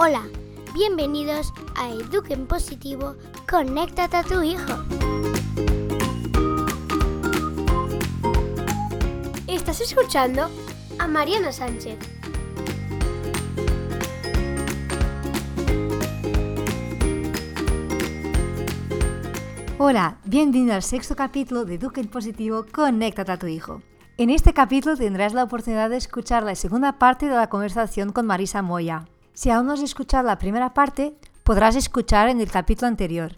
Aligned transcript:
Hola, 0.00 0.22
bienvenidos 0.74 1.52
a 1.74 1.90
Eduquen 1.90 2.46
Positivo, 2.46 3.16
conéctate 3.50 4.16
a 4.16 4.22
tu 4.22 4.44
hijo. 4.44 4.74
Estás 9.48 9.80
escuchando 9.80 10.48
a 11.00 11.08
Mariana 11.08 11.50
Sánchez. 11.50 11.98
Hola, 19.78 20.18
bienvenido 20.24 20.74
al 20.74 20.84
sexto 20.84 21.16
capítulo 21.16 21.64
de 21.64 21.74
Eduquen 21.74 22.06
Positivo, 22.06 22.66
conéctate 22.72 23.32
a 23.32 23.36
tu 23.36 23.48
hijo. 23.48 23.82
En 24.16 24.30
este 24.30 24.54
capítulo 24.54 24.96
tendrás 24.96 25.34
la 25.34 25.42
oportunidad 25.42 25.90
de 25.90 25.96
escuchar 25.96 26.44
la 26.44 26.54
segunda 26.54 27.00
parte 27.00 27.26
de 27.26 27.34
la 27.34 27.48
conversación 27.48 28.12
con 28.12 28.26
Marisa 28.26 28.62
Moya. 28.62 29.08
Si 29.38 29.50
aún 29.50 29.68
no 29.68 29.74
has 29.74 29.82
escuchado 29.82 30.24
la 30.24 30.36
primera 30.36 30.74
parte, 30.74 31.16
podrás 31.44 31.76
escuchar 31.76 32.28
en 32.28 32.40
el 32.40 32.50
capítulo 32.50 32.88
anterior. 32.88 33.36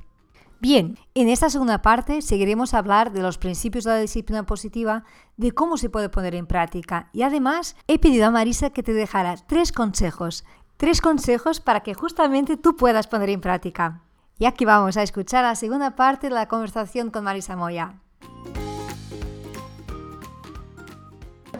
Bien, 0.58 0.98
en 1.12 1.28
esta 1.28 1.50
segunda 1.50 1.82
parte 1.82 2.22
seguiremos 2.22 2.72
a 2.72 2.78
hablar 2.78 3.12
de 3.12 3.20
los 3.20 3.36
principios 3.36 3.84
de 3.84 3.90
la 3.90 3.98
disciplina 3.98 4.46
positiva, 4.46 5.04
de 5.36 5.52
cómo 5.52 5.76
se 5.76 5.90
puede 5.90 6.08
poner 6.08 6.34
en 6.34 6.46
práctica 6.46 7.10
y 7.12 7.20
además 7.20 7.76
he 7.86 7.98
pedido 7.98 8.24
a 8.24 8.30
Marisa 8.30 8.70
que 8.70 8.82
te 8.82 8.94
dejara 8.94 9.36
tres 9.46 9.72
consejos, 9.72 10.46
tres 10.78 11.02
consejos 11.02 11.60
para 11.60 11.80
que 11.80 11.92
justamente 11.92 12.56
tú 12.56 12.76
puedas 12.76 13.06
poner 13.06 13.28
en 13.28 13.42
práctica. 13.42 14.00
Y 14.38 14.46
aquí 14.46 14.64
vamos 14.64 14.96
a 14.96 15.02
escuchar 15.02 15.44
la 15.44 15.54
segunda 15.54 15.96
parte 15.96 16.30
de 16.30 16.34
la 16.34 16.48
conversación 16.48 17.10
con 17.10 17.24
Marisa 17.24 17.56
Moya. 17.56 18.00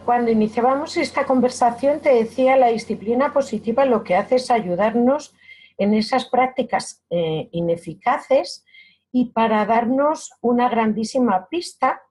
Cuando 0.05 0.31
iniciábamos 0.31 0.97
esta 0.97 1.27
conversación 1.27 2.01
te 2.01 2.15
decía 2.15 2.56
la 2.56 2.69
disciplina 2.69 3.33
positiva 3.33 3.84
lo 3.84 4.03
que 4.03 4.17
hace 4.17 4.37
es 4.37 4.51
ayudarnos 4.51 5.34
en 5.77 5.95
esas 5.95 6.27
prácticas 6.27 7.05
eh, 7.11 7.48
ineficaces 7.53 8.65
y 9.12 9.27
para 9.27 9.65
darnos 9.67 10.33
una 10.41 10.69
grandísima 10.69 11.48
pista, 11.48 12.03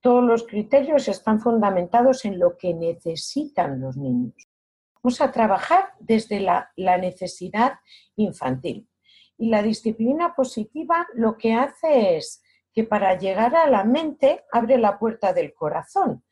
todos 0.00 0.22
los 0.24 0.46
criterios 0.46 1.08
están 1.08 1.40
fundamentados 1.40 2.24
en 2.24 2.38
lo 2.38 2.56
que 2.56 2.74
necesitan 2.74 3.80
los 3.80 3.96
niños. 3.96 4.34
Vamos 5.02 5.20
a 5.20 5.30
trabajar 5.30 5.92
desde 6.00 6.40
la, 6.40 6.70
la 6.76 6.98
necesidad 6.98 7.74
infantil. 8.16 8.88
Y 9.36 9.48
la 9.48 9.62
disciplina 9.62 10.34
positiva 10.34 11.06
lo 11.14 11.36
que 11.36 11.54
hace 11.54 12.16
es 12.16 12.42
que 12.72 12.84
para 12.84 13.16
llegar 13.16 13.54
a 13.54 13.70
la 13.70 13.84
mente 13.84 14.44
abre 14.52 14.78
la 14.78 14.98
puerta 14.98 15.32
del 15.32 15.54
corazón 15.54 16.24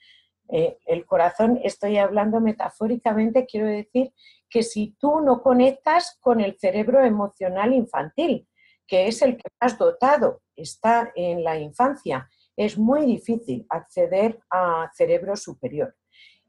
eh, 0.49 0.79
el 0.87 1.05
corazón, 1.07 1.61
estoy 1.63 1.99
hablando 1.99 2.41
metafóricamente, 2.41 3.47
quiero 3.47 3.67
decir 3.67 4.13
que 4.49 4.63
si 4.63 4.97
tú 4.99 5.21
no 5.21 5.43
conectas 5.43 6.19
con 6.21 6.41
el 6.41 6.59
cerebro 6.59 7.05
emocional 7.05 7.73
infantil, 7.73 8.47
que 8.87 9.09
es 9.09 9.23
el 9.23 9.37
que 9.37 9.49
más 9.61 9.77
dotado 9.79 10.43
está 10.55 11.13
en 11.15 11.43
la 11.43 11.59
infancia, 11.59 12.29
es 12.57 12.79
muy 12.79 13.05
difícil 13.05 13.67
acceder 13.69 14.41
a 14.51 14.91
cerebro 14.95 15.37
superior. 15.37 15.97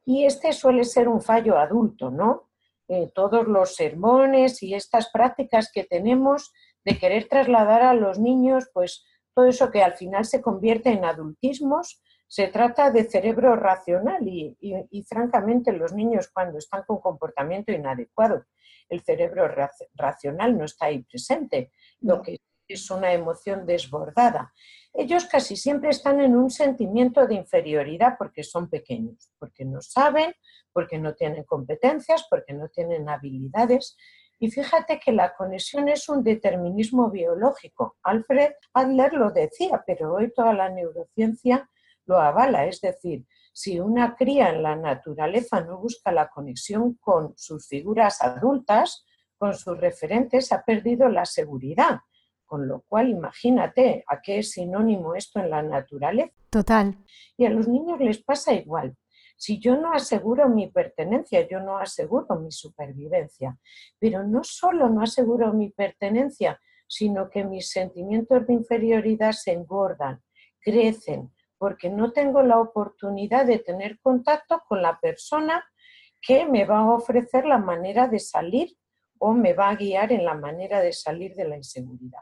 Y 0.05 0.25
este 0.25 0.53
suele 0.53 0.85
ser 0.85 1.07
un 1.07 1.21
fallo 1.21 1.57
adulto, 1.57 2.11
¿no? 2.11 2.49
Eh, 2.87 3.11
todos 3.13 3.45
los 3.47 3.75
sermones 3.75 4.63
y 4.63 4.73
estas 4.73 5.09
prácticas 5.11 5.69
que 5.73 5.83
tenemos 5.83 6.53
de 6.85 6.97
querer 6.97 7.27
trasladar 7.27 7.81
a 7.81 7.93
los 7.93 8.17
niños, 8.17 8.69
pues 8.73 9.05
todo 9.33 9.47
eso 9.47 9.69
que 9.71 9.83
al 9.83 9.93
final 9.93 10.23
se 10.23 10.41
convierte 10.41 10.89
en 10.89 11.03
adultismos, 11.03 12.01
se 12.27 12.47
trata 12.47 12.91
de 12.91 13.05
cerebro 13.05 13.55
racional 13.55 14.27
y, 14.27 15.05
francamente 15.07 15.71
los 15.71 15.93
niños 15.93 16.29
cuando 16.33 16.57
están 16.57 16.83
con 16.85 16.99
comportamiento 16.99 17.71
inadecuado, 17.71 18.45
el 18.89 19.01
cerebro 19.01 19.49
racional 19.95 20.57
no 20.57 20.65
está 20.65 20.87
ahí 20.87 21.03
presente, 21.03 21.71
lo 22.01 22.21
que 22.21 22.39
es 22.67 22.91
una 22.91 23.13
emoción 23.13 23.65
desbordada. 23.65 24.53
Ellos 24.93 25.25
casi 25.25 25.55
siempre 25.55 25.89
están 25.91 26.19
en 26.19 26.35
un 26.35 26.49
sentimiento 26.49 27.25
de 27.27 27.35
inferioridad 27.35 28.15
porque 28.17 28.43
son 28.43 28.69
pequeños, 28.69 29.31
porque 29.39 29.63
no 29.63 29.81
saben, 29.81 30.33
porque 30.73 30.97
no 30.97 31.13
tienen 31.13 31.43
competencias, 31.43 32.27
porque 32.29 32.53
no 32.53 32.67
tienen 32.67 33.07
habilidades. 33.07 33.95
Y 34.39 34.51
fíjate 34.51 34.99
que 34.99 35.13
la 35.13 35.33
conexión 35.33 35.87
es 35.87 36.09
un 36.09 36.23
determinismo 36.23 37.09
biológico. 37.09 37.97
Alfred 38.03 38.51
Adler 38.73 39.13
lo 39.13 39.31
decía, 39.31 39.83
pero 39.85 40.13
hoy 40.13 40.31
toda 40.33 40.53
la 40.53 40.69
neurociencia 40.69 41.69
lo 42.07 42.17
avala. 42.17 42.65
Es 42.65 42.81
decir, 42.81 43.25
si 43.53 43.79
una 43.79 44.15
cría 44.15 44.49
en 44.49 44.63
la 44.63 44.75
naturaleza 44.75 45.61
no 45.61 45.77
busca 45.77 46.11
la 46.11 46.29
conexión 46.29 46.95
con 46.95 47.33
sus 47.37 47.67
figuras 47.67 48.21
adultas, 48.21 49.05
con 49.37 49.53
sus 49.53 49.77
referentes, 49.79 50.51
ha 50.51 50.63
perdido 50.63 51.07
la 51.09 51.25
seguridad. 51.25 51.99
Con 52.45 52.67
lo 52.67 52.81
cual, 52.87 53.09
imagínate 53.09 54.03
a 54.07 54.21
qué 54.21 54.39
es 54.39 54.51
sinónimo 54.51 55.15
esto 55.15 55.39
en 55.39 55.49
la 55.49 55.61
naturaleza. 55.61 56.31
Total. 56.49 56.97
Y 57.35 57.45
a 57.45 57.49
los 57.49 57.67
niños 57.67 57.99
les 57.99 58.23
pasa 58.23 58.53
igual. 58.53 58.95
Si 59.35 59.59
yo 59.59 59.75
no 59.77 59.93
aseguro 59.93 60.49
mi 60.49 60.67
pertenencia, 60.71 61.47
yo 61.47 61.59
no 61.59 61.77
aseguro 61.77 62.39
mi 62.39 62.51
supervivencia. 62.51 63.57
Pero 63.99 64.23
no 64.23 64.43
solo 64.43 64.89
no 64.89 65.01
aseguro 65.01 65.53
mi 65.53 65.69
pertenencia, 65.69 66.59
sino 66.87 67.29
que 67.29 67.43
mis 67.43 67.69
sentimientos 67.69 68.47
de 68.47 68.53
inferioridad 68.53 69.33
se 69.33 69.51
engordan, 69.51 70.23
crecen, 70.59 71.31
porque 71.57 71.89
no 71.89 72.11
tengo 72.11 72.41
la 72.41 72.59
oportunidad 72.59 73.45
de 73.45 73.59
tener 73.59 73.99
contacto 73.99 74.61
con 74.67 74.81
la 74.81 74.99
persona 74.99 75.63
que 76.21 76.45
me 76.45 76.65
va 76.65 76.79
a 76.79 76.91
ofrecer 76.91 77.45
la 77.45 77.57
manera 77.57 78.07
de 78.07 78.19
salir 78.19 78.75
o 79.19 79.33
me 79.33 79.53
va 79.53 79.69
a 79.69 79.75
guiar 79.75 80.11
en 80.11 80.25
la 80.25 80.35
manera 80.35 80.81
de 80.81 80.93
salir 80.93 81.33
de 81.35 81.47
la 81.47 81.57
inseguridad. 81.57 82.21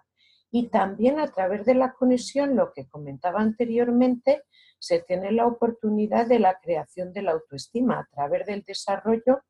Y 0.52 0.70
también 0.70 1.20
a 1.20 1.28
través 1.28 1.66
de 1.66 1.76
la 1.76 1.94
conexión, 1.94 2.56
lo 2.56 2.72
que 2.72 2.88
comentaba 2.88 3.42
anteriormente, 3.42 4.44
se 4.80 5.00
tiene 5.00 5.32
la 5.32 5.48
oportunidad 5.48 6.28
de 6.28 6.40
la 6.40 6.60
creación 6.60 7.12
de 7.12 7.24
la 7.24 7.32
autoestima 7.32 8.00
a 8.00 8.08
través 8.14 8.46
del 8.46 8.64
desarrollo 8.64 9.42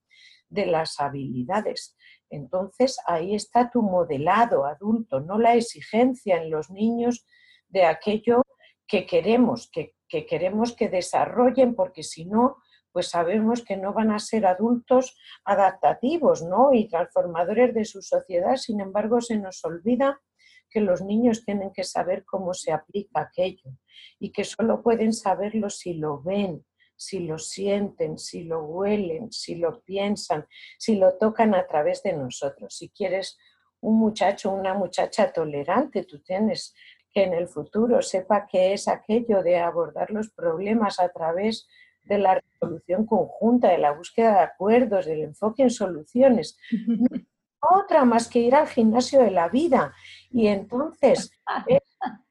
de 0.49 0.65
las 0.65 0.99
habilidades. 0.99 1.95
Entonces, 2.29 2.97
ahí 3.05 3.35
está 3.35 3.69
tu 3.69 3.81
modelado 3.81 4.65
adulto, 4.65 5.19
no 5.19 5.37
la 5.37 5.55
exigencia 5.55 6.37
en 6.37 6.49
los 6.49 6.69
niños 6.69 7.25
de 7.67 7.85
aquello 7.85 8.44
que 8.87 9.05
queremos, 9.05 9.69
que, 9.71 9.95
queremos 10.07 10.75
que 10.75 10.89
desarrollen, 10.89 11.75
porque 11.75 12.03
si 12.03 12.25
no, 12.25 12.57
pues 12.91 13.09
sabemos 13.09 13.63
que 13.63 13.75
no 13.75 13.93
van 13.93 14.11
a 14.11 14.19
ser 14.19 14.45
adultos 14.45 15.17
adaptativos 15.43 16.43
¿no? 16.43 16.73
y 16.73 16.87
transformadores 16.87 17.73
de 17.73 17.83
su 17.83 18.01
sociedad. 18.01 18.55
Sin 18.55 18.79
embargo, 18.79 19.19
se 19.19 19.37
nos 19.37 19.63
olvida 19.65 20.21
que 20.69 20.79
los 20.79 21.01
niños 21.01 21.43
tienen 21.43 21.71
que 21.73 21.83
saber 21.83 22.23
cómo 22.25 22.53
se 22.53 22.71
aplica 22.71 23.21
aquello 23.21 23.71
y 24.19 24.31
que 24.31 24.43
solo 24.43 24.81
pueden 24.81 25.13
saberlo 25.13 25.69
si 25.69 25.95
lo 25.95 26.21
ven, 26.21 26.65
si 26.95 27.19
lo 27.19 27.37
sienten, 27.37 28.17
si 28.17 28.43
lo 28.43 28.63
huelen, 28.63 29.31
si 29.31 29.55
lo 29.55 29.81
piensan, 29.81 30.45
si 30.77 30.95
lo 30.95 31.17
tocan 31.17 31.53
a 31.53 31.67
través 31.67 32.01
de 32.03 32.13
nosotros. 32.13 32.75
Si 32.77 32.89
quieres 32.89 33.37
un 33.81 33.99
muchacho 33.99 34.51
una 34.51 34.73
muchacha 34.73 35.31
tolerante, 35.31 36.03
tú 36.05 36.19
tienes 36.21 36.73
que 37.15 37.23
en 37.23 37.33
el 37.33 37.47
futuro 37.47 38.01
sepa 38.01 38.45
qué 38.45 38.73
es 38.73 38.89
aquello 38.89 39.41
de 39.41 39.57
abordar 39.57 40.11
los 40.11 40.29
problemas 40.29 40.99
a 40.99 41.07
través 41.09 41.65
de 42.03 42.17
la 42.17 42.35
resolución 42.41 43.05
conjunta, 43.05 43.69
de 43.69 43.77
la 43.77 43.93
búsqueda 43.93 44.33
de 44.33 44.39
acuerdos, 44.41 45.05
del 45.05 45.21
enfoque 45.21 45.63
en 45.63 45.69
soluciones. 45.69 46.57
otra 47.59 48.03
más 48.03 48.27
que 48.27 48.39
ir 48.39 48.53
al 48.53 48.67
gimnasio 48.67 49.21
de 49.21 49.31
la 49.31 49.47
vida. 49.47 49.93
Y 50.29 50.47
entonces 50.47 51.31
es 51.67 51.81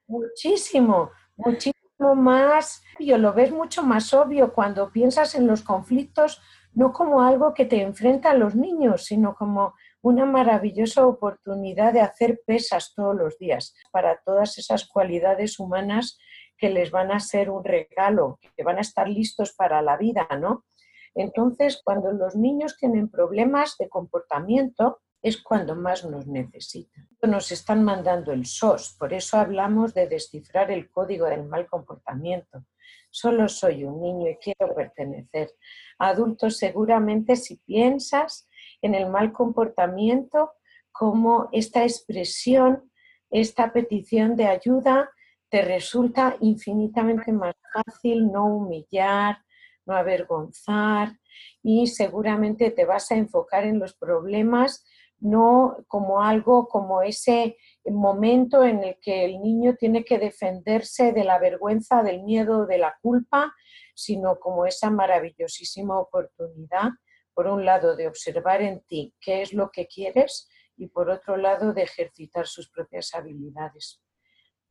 muchísimo, 0.06 1.10
muchísimo 1.36 2.14
más, 2.14 2.82
yo 3.00 3.16
lo 3.16 3.32
ves 3.32 3.50
mucho 3.50 3.82
más 3.82 4.12
obvio 4.12 4.52
cuando 4.52 4.92
piensas 4.92 5.34
en 5.34 5.46
los 5.46 5.62
conflictos, 5.62 6.42
no 6.74 6.92
como 6.92 7.22
algo 7.22 7.54
que 7.54 7.64
te 7.64 7.80
enfrenta 7.80 8.32
a 8.32 8.34
los 8.34 8.54
niños, 8.54 9.06
sino 9.06 9.34
como 9.34 9.74
una 10.04 10.26
maravillosa 10.26 11.06
oportunidad 11.06 11.94
de 11.94 12.02
hacer 12.02 12.42
pesas 12.46 12.92
todos 12.94 13.16
los 13.16 13.38
días 13.38 13.74
para 13.90 14.20
todas 14.22 14.58
esas 14.58 14.86
cualidades 14.86 15.58
humanas 15.58 16.18
que 16.58 16.68
les 16.68 16.90
van 16.90 17.10
a 17.10 17.20
ser 17.20 17.48
un 17.48 17.64
regalo, 17.64 18.38
que 18.54 18.62
van 18.62 18.76
a 18.76 18.82
estar 18.82 19.08
listos 19.08 19.54
para 19.54 19.80
la 19.80 19.96
vida, 19.96 20.28
¿no? 20.38 20.66
Entonces, 21.14 21.80
cuando 21.82 22.12
los 22.12 22.36
niños 22.36 22.76
tienen 22.76 23.08
problemas 23.08 23.78
de 23.78 23.88
comportamiento, 23.88 25.00
es 25.22 25.42
cuando 25.42 25.74
más 25.74 26.04
nos 26.04 26.26
necesitan. 26.26 27.08
Nos 27.22 27.50
están 27.50 27.82
mandando 27.82 28.32
el 28.32 28.44
SOS, 28.44 28.96
por 28.98 29.14
eso 29.14 29.38
hablamos 29.38 29.94
de 29.94 30.06
descifrar 30.06 30.70
el 30.70 30.90
código 30.90 31.24
del 31.24 31.44
mal 31.44 31.66
comportamiento. 31.66 32.66
Solo 33.08 33.48
soy 33.48 33.84
un 33.84 34.02
niño 34.02 34.28
y 34.28 34.36
quiero 34.36 34.74
pertenecer. 34.74 35.50
Adultos, 35.98 36.58
seguramente 36.58 37.36
si 37.36 37.56
piensas 37.56 38.46
en 38.84 38.94
el 38.94 39.08
mal 39.08 39.32
comportamiento 39.32 40.52
como 40.92 41.48
esta 41.52 41.82
expresión, 41.82 42.90
esta 43.30 43.72
petición 43.72 44.36
de 44.36 44.46
ayuda 44.46 45.10
te 45.48 45.62
resulta 45.62 46.36
infinitamente 46.40 47.32
más 47.32 47.54
fácil 47.72 48.30
no 48.30 48.44
humillar, 48.46 49.38
no 49.86 49.94
avergonzar 49.94 51.18
y 51.62 51.86
seguramente 51.86 52.70
te 52.70 52.84
vas 52.84 53.10
a 53.10 53.16
enfocar 53.16 53.64
en 53.64 53.78
los 53.78 53.94
problemas 53.94 54.84
no 55.18 55.78
como 55.88 56.20
algo 56.20 56.68
como 56.68 57.00
ese 57.00 57.56
momento 57.86 58.62
en 58.64 58.84
el 58.84 58.98
que 59.00 59.24
el 59.24 59.40
niño 59.40 59.74
tiene 59.76 60.04
que 60.04 60.18
defenderse 60.18 61.12
de 61.12 61.24
la 61.24 61.38
vergüenza, 61.38 62.02
del 62.02 62.22
miedo, 62.22 62.66
de 62.66 62.78
la 62.78 62.94
culpa, 63.00 63.54
sino 63.94 64.38
como 64.38 64.66
esa 64.66 64.90
maravillosísima 64.90 65.98
oportunidad, 65.98 66.90
por 67.34 67.46
un 67.46 67.64
lado, 67.64 67.96
de 67.96 68.08
observar 68.08 68.62
en 68.62 68.80
ti 68.80 69.14
qué 69.20 69.42
es 69.42 69.52
lo 69.52 69.70
que 69.70 69.86
quieres 69.86 70.48
y 70.76 70.88
por 70.88 71.10
otro 71.10 71.36
lado, 71.36 71.72
de 71.72 71.82
ejercitar 71.82 72.46
sus 72.46 72.68
propias 72.70 73.14
habilidades. 73.14 74.00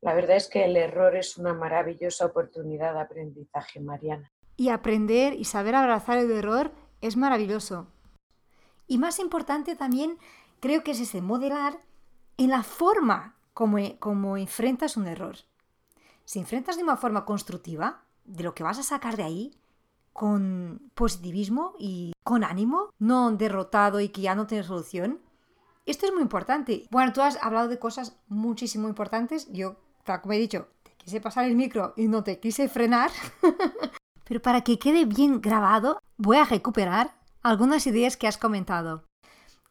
La 0.00 0.12
verdad 0.14 0.36
es 0.36 0.48
que 0.48 0.64
el 0.64 0.76
error 0.76 1.16
es 1.16 1.38
una 1.38 1.54
maravillosa 1.54 2.26
oportunidad 2.26 2.92
de 2.94 3.00
aprendizaje, 3.00 3.80
Mariana. 3.80 4.30
Y 4.56 4.68
aprender 4.68 5.32
y 5.34 5.44
saber 5.44 5.74
abrazar 5.74 6.18
el 6.18 6.30
error 6.30 6.72
es 7.00 7.16
maravilloso. 7.16 7.88
Y 8.86 8.98
más 8.98 9.18
importante 9.18 9.76
también 9.76 10.18
creo 10.60 10.82
que 10.84 10.90
es 10.90 11.00
ese 11.00 11.22
modelar 11.22 11.78
en 12.36 12.50
la 12.50 12.62
forma 12.62 13.38
como, 13.54 13.78
como 13.98 14.36
enfrentas 14.36 14.96
un 14.96 15.06
error. 15.06 15.36
Si 16.24 16.38
enfrentas 16.38 16.76
de 16.76 16.82
una 16.82 16.96
forma 16.96 17.24
constructiva, 17.24 18.04
de 18.24 18.44
lo 18.44 18.54
que 18.54 18.62
vas 18.62 18.78
a 18.78 18.82
sacar 18.82 19.16
de 19.16 19.22
ahí, 19.22 19.52
con 20.14 20.90
positivismo 20.94 21.74
y 21.78 22.12
con 22.22 22.44
ánimo, 22.44 22.88
no 22.98 23.30
derrotado 23.32 24.00
y 24.00 24.08
que 24.08 24.22
ya 24.22 24.34
no 24.34 24.46
tiene 24.46 24.64
solución. 24.64 25.20
Esto 25.84 26.06
es 26.06 26.12
muy 26.12 26.22
importante. 26.22 26.86
Bueno, 26.90 27.12
tú 27.12 27.20
has 27.20 27.36
hablado 27.42 27.68
de 27.68 27.78
cosas 27.78 28.16
muchísimo 28.28 28.88
importantes. 28.88 29.52
Yo, 29.52 29.76
tal 30.04 30.22
como 30.22 30.32
he 30.32 30.38
dicho, 30.38 30.68
te 30.82 30.92
quise 30.92 31.20
pasar 31.20 31.44
el 31.44 31.56
micro 31.56 31.92
y 31.96 32.08
no 32.08 32.24
te 32.24 32.40
quise 32.40 32.68
frenar. 32.68 33.10
Pero 34.24 34.40
para 34.40 34.62
que 34.62 34.78
quede 34.78 35.04
bien 35.04 35.42
grabado, 35.42 35.98
voy 36.16 36.38
a 36.38 36.44
recuperar 36.44 37.14
algunas 37.42 37.86
ideas 37.86 38.16
que 38.16 38.26
has 38.26 38.38
comentado 38.38 39.04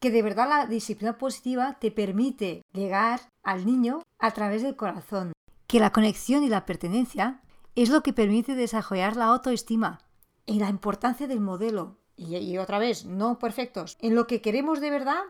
que 0.04 0.12
de 0.12 0.22
verdad 0.22 0.50
la 0.50 0.66
disciplina 0.66 1.18
positiva 1.18 1.78
te 1.80 1.90
permite 1.90 2.62
llegar 2.74 3.22
al 3.42 3.66
niño 3.66 4.02
a 4.20 4.32
través 4.32 4.62
del 4.62 4.76
corazón, 4.76 5.32
que 5.66 5.80
la 5.80 5.94
conexión 5.94 6.44
y 6.44 6.50
la 6.50 6.66
pertenencia 6.66 7.40
es 7.76 7.90
lo 7.90 8.04
que 8.04 8.12
permite 8.12 8.54
desarrollar 8.54 9.16
la 9.16 9.28
autoestima 9.28 10.00
y 10.46 10.60
la 10.60 10.70
importancia 10.70 11.28
del 11.28 11.40
modelo. 11.40 11.98
Y, 12.16 12.58
otra 12.58 12.78
vez, 12.78 13.06
no 13.06 13.40
perfectos, 13.40 13.98
en 14.00 14.16
lo 14.16 14.28
que 14.28 14.42
queremos 14.42 14.80
de 14.80 14.92
verdad, 14.92 15.22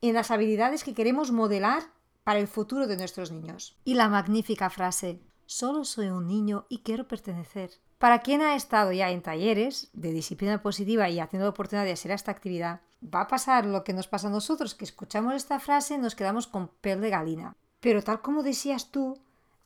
en 0.00 0.14
las 0.14 0.30
habilidades 0.30 0.84
que 0.84 0.94
queremos 0.94 1.32
modelar 1.32 1.82
para 2.24 2.40
el 2.40 2.48
futuro 2.48 2.86
de 2.86 2.96
nuestros 2.96 3.30
niños. 3.30 3.76
Y 3.84 3.94
la 3.94 4.08
magnífica 4.08 4.70
frase, 4.70 5.20
solo 5.44 5.84
soy 5.84 6.08
un 6.08 6.26
niño 6.26 6.64
y 6.68 6.78
quiero 6.78 7.06
pertenecer. 7.06 7.72
Para 7.98 8.20
quien 8.20 8.40
ha 8.40 8.54
estado 8.54 8.92
ya 8.92 9.10
en 9.10 9.20
talleres 9.20 9.90
de 9.92 10.12
disciplina 10.12 10.62
positiva 10.62 11.10
y 11.10 11.20
ha 11.20 11.26
tenido 11.26 11.46
la 11.46 11.50
oportunidad 11.50 11.84
de 11.84 11.92
hacer 11.92 12.12
esta 12.12 12.30
actividad, 12.30 12.80
va 13.02 13.22
a 13.22 13.28
pasar 13.28 13.66
lo 13.66 13.84
que 13.84 13.92
nos 13.92 14.08
pasa 14.08 14.28
a 14.28 14.30
nosotros, 14.30 14.74
que 14.74 14.86
escuchamos 14.86 15.34
esta 15.34 15.60
frase 15.60 15.98
nos 15.98 16.14
quedamos 16.14 16.46
con 16.46 16.68
pel 16.80 17.02
de 17.02 17.10
galina. 17.10 17.56
Pero 17.80 18.02
tal 18.02 18.22
como 18.22 18.42
decías 18.42 18.90
tú, 18.90 19.18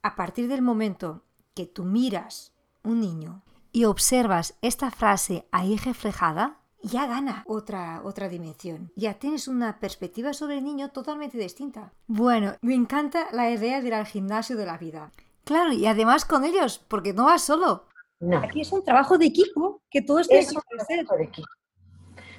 a 0.02 0.16
partir 0.16 0.48
del 0.48 0.62
momento 0.62 1.22
que 1.54 1.66
tú 1.66 1.84
miras 1.84 2.52
un 2.82 3.00
niño 3.00 3.42
y 3.74 3.86
observas 3.86 4.56
esta 4.62 4.92
frase 4.92 5.48
ahí 5.50 5.76
reflejada, 5.76 6.60
ya 6.80 7.06
gana 7.08 7.42
otra, 7.48 8.02
otra 8.04 8.28
dimensión. 8.28 8.92
Ya 8.94 9.14
tienes 9.14 9.48
una 9.48 9.80
perspectiva 9.80 10.32
sobre 10.32 10.58
el 10.58 10.64
niño 10.64 10.90
totalmente 10.92 11.38
distinta. 11.38 11.92
Bueno, 12.06 12.54
me 12.62 12.74
encanta 12.74 13.26
la 13.32 13.50
idea 13.50 13.80
de 13.80 13.88
ir 13.88 13.94
al 13.94 14.06
gimnasio 14.06 14.56
de 14.56 14.66
la 14.66 14.78
vida. 14.78 15.10
Claro, 15.42 15.72
y 15.72 15.86
además 15.86 16.24
con 16.24 16.44
ellos, 16.44 16.78
porque 16.86 17.12
no 17.12 17.24
vas 17.24 17.42
solo. 17.42 17.86
No. 18.20 18.38
Aquí 18.38 18.60
es 18.60 18.70
un 18.70 18.84
trabajo 18.84 19.18
de 19.18 19.26
equipo 19.26 19.82
que 19.90 20.02
todos 20.02 20.28
trabajo 20.28 21.16
de 21.16 21.24
equipo. 21.24 21.48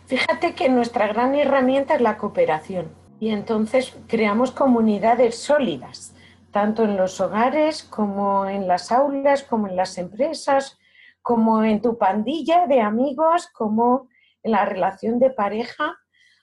Fíjate 0.05 0.55
que 0.55 0.69
nuestra 0.69 1.07
gran 1.07 1.35
herramienta 1.35 1.95
es 1.95 2.01
la 2.01 2.17
cooperación 2.17 2.91
y 3.19 3.31
entonces 3.31 3.93
creamos 4.07 4.51
comunidades 4.51 5.37
sólidas, 5.37 6.13
tanto 6.51 6.83
en 6.83 6.95
los 6.95 7.19
hogares 7.19 7.83
como 7.83 8.45
en 8.45 8.69
las 8.69 8.93
aulas, 8.93 9.43
como 9.43 9.67
en 9.67 9.75
las 9.75 9.97
empresas, 9.97 10.77
como 11.25 11.63
en 11.63 11.81
tu 11.81 11.97
pandilla 11.97 12.67
de 12.67 12.81
amigos, 12.81 13.49
como 13.51 14.09
en 14.43 14.51
la 14.51 14.63
relación 14.63 15.17
de 15.17 15.31
pareja 15.31 15.97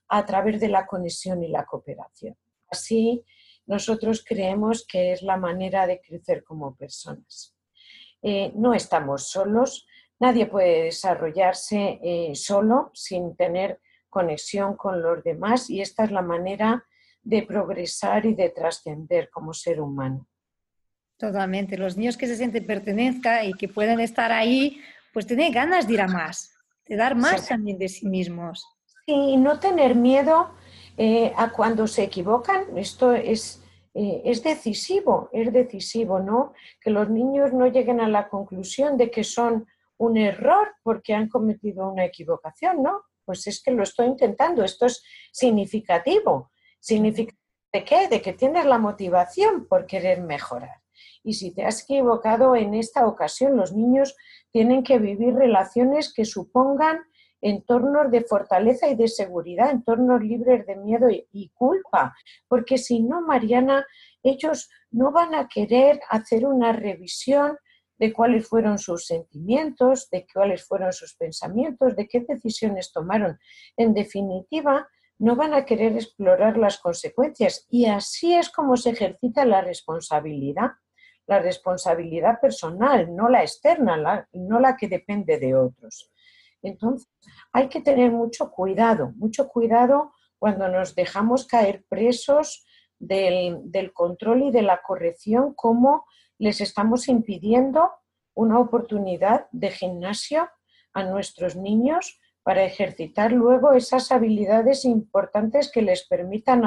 a 0.09 0.27
través 0.27 0.59
de 0.59 0.69
la 0.69 0.87
conexión 0.87 1.43
y 1.45 1.49
la 1.49 1.65
cooperación. 1.65 2.37
Así 2.69 3.25
nosotros 3.67 4.25
creemos 4.27 4.85
que 4.85 5.13
es 5.13 5.23
la 5.23 5.37
manera 5.37 5.87
de 5.87 6.01
crecer 6.01 6.43
como 6.43 6.75
personas. 6.75 7.57
Eh, 8.23 8.51
no 8.57 8.75
estamos 8.75 9.31
solos, 9.31 9.87
Nadie 10.23 10.47
puede 10.47 10.85
desarrollarse 10.85 11.99
eh, 12.01 12.33
solo 12.37 12.93
sin 12.95 13.35
tener 13.35 13.81
conexión 14.09 14.77
con 14.77 15.03
los 15.03 15.25
demás 15.25 15.69
y 15.69 15.81
esta 15.81 16.05
es 16.05 16.13
la 16.13 16.23
manera 16.23 16.87
de 17.25 17.43
progresar 17.43 18.25
y 18.27 18.35
de 18.35 18.51
trascender 18.51 19.31
como 19.31 19.53
ser 19.53 19.81
humano. 19.81 20.29
Totalmente. 21.17 21.79
Los 21.79 21.97
niños 21.97 22.17
que 22.17 22.27
se 22.27 22.37
sienten 22.37 22.67
pertenezca 22.67 23.45
y 23.45 23.53
que 23.53 23.69
pueden 23.69 24.01
estar 24.01 24.33
ahí, 24.33 24.81
pues 25.13 25.27
tienen 25.27 25.53
ganas 25.53 25.87
de 25.87 25.95
ir 25.95 26.01
a 26.01 26.09
más, 26.09 26.55
de 26.87 26.97
dar 26.97 27.15
más 27.15 27.49
también 27.49 27.79
de 27.79 27.89
sí 27.89 28.07
mismos. 28.07 28.67
Y 29.07 29.37
no 29.37 29.59
tener 29.59 29.95
miedo 29.95 30.51
eh, 30.97 31.33
a 31.37 31.51
cuando 31.51 31.87
se 31.87 32.03
equivocan. 32.03 32.77
Esto 32.77 33.13
es, 33.13 33.63
eh, 33.95 34.23
es 34.25 34.43
decisivo, 34.43 35.29
es 35.33 35.53
decisivo, 35.53 36.21
¿no? 36.21 36.53
Que 36.81 36.91
los 36.91 37.09
niños 37.09 37.53
no 37.53 37.67
lleguen 37.67 38.01
a 38.01 38.09
la 38.09 38.29
conclusión 38.29 38.97
de 38.97 39.11
que 39.11 39.25
son 39.25 39.67
un 39.97 40.17
error 40.17 40.75
porque 40.83 41.15
han 41.15 41.29
cometido 41.29 41.89
una 41.89 42.05
equivocación, 42.05 42.83
¿no? 42.83 43.03
Pues 43.25 43.47
es 43.47 43.63
que 43.63 43.71
lo 43.71 43.85
estoy 43.85 44.07
intentando, 44.07 44.65
esto 44.65 44.87
es 44.87 45.03
significativo. 45.31 46.51
¿Significa 46.81 47.35
de 47.73 47.85
qué? 47.85 48.09
De 48.09 48.21
que 48.21 48.33
tienes 48.33 48.67
la 48.67 48.79
motivación 48.79 49.67
por 49.67 49.87
querer 49.87 50.21
mejorar. 50.21 50.82
Y 51.25 51.35
si 51.35 51.55
te 51.55 51.65
has 51.65 51.83
equivocado 51.85 52.57
en 52.57 52.75
esta 52.75 53.07
ocasión, 53.07 53.57
los 53.57 53.73
niños 53.73 54.17
tienen 54.51 54.83
que 54.83 54.99
vivir 54.99 55.35
relaciones 55.35 56.13
que 56.13 56.25
supongan 56.25 57.01
entornos 57.41 58.11
de 58.11 58.23
fortaleza 58.23 58.89
y 58.89 58.95
de 58.95 59.09
seguridad, 59.09 59.71
entornos 59.71 60.23
libres 60.23 60.65
de 60.67 60.77
miedo 60.77 61.09
y, 61.11 61.49
culpa, 61.55 62.15
porque 62.49 62.79
si 62.79 63.03
no, 63.03 63.21
Mariana, 63.21 63.85
ellos 64.23 64.71
no 64.91 65.11
van 65.11 65.35
a 65.35 65.49
querer 65.49 66.01
hacer 66.09 66.47
una 66.47 66.73
revisión 66.73 67.57
de 67.99 68.13
cuáles 68.13 68.49
fueron 68.49 68.79
sus 68.79 69.07
sentimientos, 69.07 70.09
de 70.11 70.27
cuáles 70.33 70.65
fueron 70.67 70.93
sus 70.93 71.15
pensamientos, 71.15 71.97
de 71.97 72.07
qué 72.09 72.21
decisiones 72.21 72.93
tomaron. 72.93 73.39
En 73.77 73.93
definitiva, 73.93 74.89
no 75.19 75.37
van 75.37 75.55
a 75.55 75.65
querer 75.65 75.93
explorar 75.95 76.57
las 76.57 76.79
consecuencias. 76.79 77.67
Y 77.71 77.87
así 77.87 78.35
es 78.35 78.51
como 78.51 78.77
se 78.77 78.91
ejercita 78.91 79.45
la 79.45 79.61
responsabilidad, 79.61 80.73
la 81.27 81.39
responsabilidad 81.39 82.41
personal, 82.41 83.15
no 83.15 83.29
la 83.29 83.43
externa, 83.43 84.27
no 84.33 84.61
la 84.61 84.77
que 84.77 84.89
depende 84.89 85.39
de 85.39 85.55
otros. 85.55 86.11
Entonces, 86.63 87.09
hay 87.53 87.69
que 87.69 87.81
tener 87.81 88.11
mucho 88.11 88.51
cuidado, 88.51 89.13
mucho 89.17 89.49
cuidado 89.49 90.13
cuando 90.39 90.69
nos 90.69 90.95
dejamos 90.95 91.47
caer 91.47 91.85
presos 91.89 92.67
del, 92.99 93.59
del 93.65 93.93
control 93.93 94.45
y 94.45 94.51
de 94.51 94.63
la 94.63 94.81
corrección 94.83 95.55
como 95.55 96.05
les 96.39 96.61
estamos 96.61 97.09
impidiendo 97.09 97.91
una 98.35 98.59
oportunidad 98.59 99.47
de 99.53 99.71
gimnasio 99.71 100.49
a 100.93 101.05
nuestros 101.05 101.57
niños 101.57 102.21
para 102.43 102.65
ejercitar 102.65 103.33
luego 103.33 103.73
esas 103.73 104.11
habilidades 104.11 104.85
importantes 104.85 105.71
que 105.71 105.83
les 105.83 106.07
permitan 106.09 106.65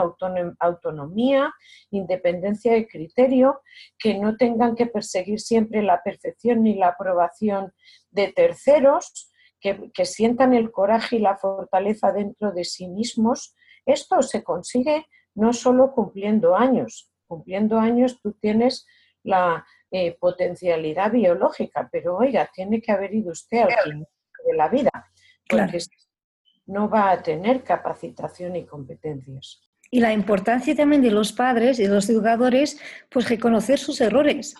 autonomía, 0.59 1.53
independencia 1.91 2.73
de 2.73 2.87
criterio, 2.87 3.61
que 3.99 4.17
no 4.17 4.37
tengan 4.37 4.75
que 4.75 4.85
perseguir 4.85 5.39
siempre 5.39 5.83
la 5.83 6.01
perfección 6.01 6.63
ni 6.63 6.75
la 6.75 6.89
aprobación 6.89 7.73
de 8.11 8.31
terceros, 8.31 9.31
que, 9.59 9.91
que 9.93 10.05
sientan 10.05 10.53
el 10.53 10.71
coraje 10.71 11.17
y 11.17 11.19
la 11.19 11.37
fortaleza 11.37 12.11
dentro 12.11 12.51
de 12.51 12.63
sí 12.63 12.87
mismos. 12.87 13.55
Esto 13.85 14.21
se 14.21 14.43
consigue 14.43 15.05
no 15.33 15.51
solo 15.51 15.91
cumpliendo 15.91 16.55
años, 16.55 17.11
cumpliendo 17.27 17.79
años 17.79 18.19
tú 18.21 18.33
tienes 18.33 18.85
la 19.23 19.65
eh, 19.91 20.17
potencialidad 20.19 21.11
biológica, 21.11 21.89
pero 21.91 22.17
oiga, 22.17 22.49
tiene 22.53 22.81
que 22.81 22.91
haber 22.91 23.13
ido 23.13 23.31
usted 23.31 23.63
al 23.63 23.83
final 23.83 24.07
de 24.45 24.53
la 24.55 24.69
vida, 24.69 24.89
porque 25.47 25.79
no 26.65 26.89
va 26.89 27.11
a 27.11 27.21
tener 27.21 27.63
capacitación 27.63 28.55
y 28.55 28.65
competencias. 28.65 29.61
Y 29.91 29.99
la 29.99 30.13
importancia 30.13 30.75
también 30.75 31.01
de 31.01 31.11
los 31.11 31.31
padres 31.31 31.79
y 31.79 31.83
de 31.83 31.89
los 31.89 32.09
educadores, 32.09 32.79
pues 33.09 33.29
reconocer 33.29 33.79
sus 33.79 34.01
errores, 34.01 34.55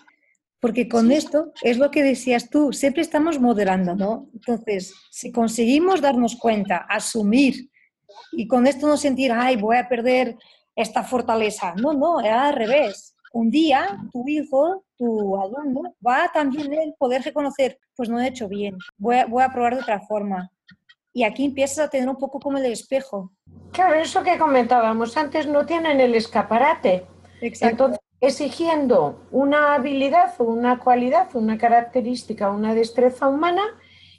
porque 0.60 0.88
con 0.88 1.10
esto 1.10 1.52
es 1.62 1.78
lo 1.78 1.90
que 1.90 2.02
decías 2.02 2.48
tú, 2.48 2.72
siempre 2.72 3.02
estamos 3.02 3.40
modelando, 3.40 3.96
¿no? 3.96 4.30
Entonces, 4.32 4.94
si 5.10 5.32
conseguimos 5.32 6.00
darnos 6.00 6.36
cuenta, 6.36 6.86
asumir 6.88 7.70
y 8.32 8.46
con 8.46 8.66
esto 8.66 8.86
no 8.86 8.96
sentir, 8.96 9.32
ay, 9.32 9.56
voy 9.56 9.76
a 9.76 9.88
perder 9.88 10.36
esta 10.76 11.02
fortaleza, 11.02 11.74
no, 11.74 11.92
no, 11.92 12.20
era 12.20 12.48
al 12.48 12.54
revés 12.54 13.16
un 13.36 13.50
día 13.50 13.98
tu 14.12 14.26
hijo, 14.26 14.84
tu 14.96 15.36
alumno, 15.36 15.94
va 16.06 16.30
también 16.32 16.72
a 16.72 16.96
poder 16.98 17.22
reconocer, 17.22 17.78
pues 17.94 18.08
no 18.08 18.18
he 18.18 18.28
hecho 18.28 18.48
bien, 18.48 18.78
voy 18.96 19.16
a, 19.16 19.26
voy 19.26 19.42
a 19.42 19.50
probar 19.50 19.74
de 19.74 19.82
otra 19.82 20.00
forma. 20.00 20.50
Y 21.16 21.24
aquí 21.24 21.46
empiezas 21.46 21.86
a 21.86 21.88
tener 21.88 22.10
un 22.10 22.16
poco 22.16 22.38
como 22.38 22.58
el 22.58 22.66
espejo. 22.66 23.32
Claro, 23.72 23.94
eso 23.94 24.22
que 24.22 24.36
comentábamos 24.36 25.16
antes, 25.16 25.46
no 25.46 25.64
tienen 25.64 25.98
el 25.98 26.14
escaparate. 26.14 27.06
Exacto. 27.40 27.86
Entonces, 27.86 28.00
exigiendo 28.20 29.26
una 29.30 29.72
habilidad 29.72 30.34
o 30.36 30.44
una 30.44 30.78
cualidad, 30.78 31.34
una 31.34 31.56
característica, 31.56 32.50
una 32.50 32.74
destreza 32.74 33.28
humana, 33.28 33.62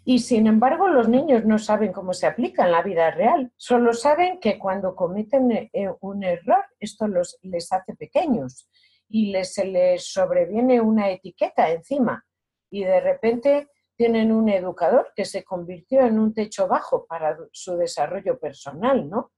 y 0.06 0.18
sin 0.18 0.48
embargo 0.48 0.88
los 0.88 1.08
niños 1.08 1.46
no 1.46 1.60
saben 1.60 1.94
cómo 1.94 2.16
se 2.16 2.26
aplica 2.26 2.66
en 2.66 2.72
la 2.72 2.82
vida 2.82 3.12
real. 3.12 3.52
Solo 3.58 3.94
saben 3.94 4.40
que 4.40 4.58
cuando 4.58 4.96
cometen 4.96 5.52
eh, 5.52 5.70
un 6.02 6.24
error, 6.24 6.66
esto 6.80 7.08
los, 7.08 7.38
les 7.44 7.72
hace 7.72 7.94
pequeños 7.94 8.68
y 9.08 9.28
les, 9.32 9.54
se 9.54 9.66
les 9.66 10.12
sobreviene 10.12 10.82
una 10.82 11.12
etiqueta 11.12 11.70
encima. 11.70 12.26
Y 12.72 12.86
de 12.86 13.02
repente 13.02 13.68
tienen 13.98 14.32
un 14.32 14.48
educador 14.48 15.12
que 15.16 15.26
se 15.26 15.44
convirtió 15.44 16.02
en 16.02 16.20
un 16.20 16.34
techo 16.34 16.68
bajo 16.68 17.06
para 17.08 17.38
su 17.52 17.76
desarrollo 17.76 18.40
personal, 18.40 19.10
¿no? 19.10 19.32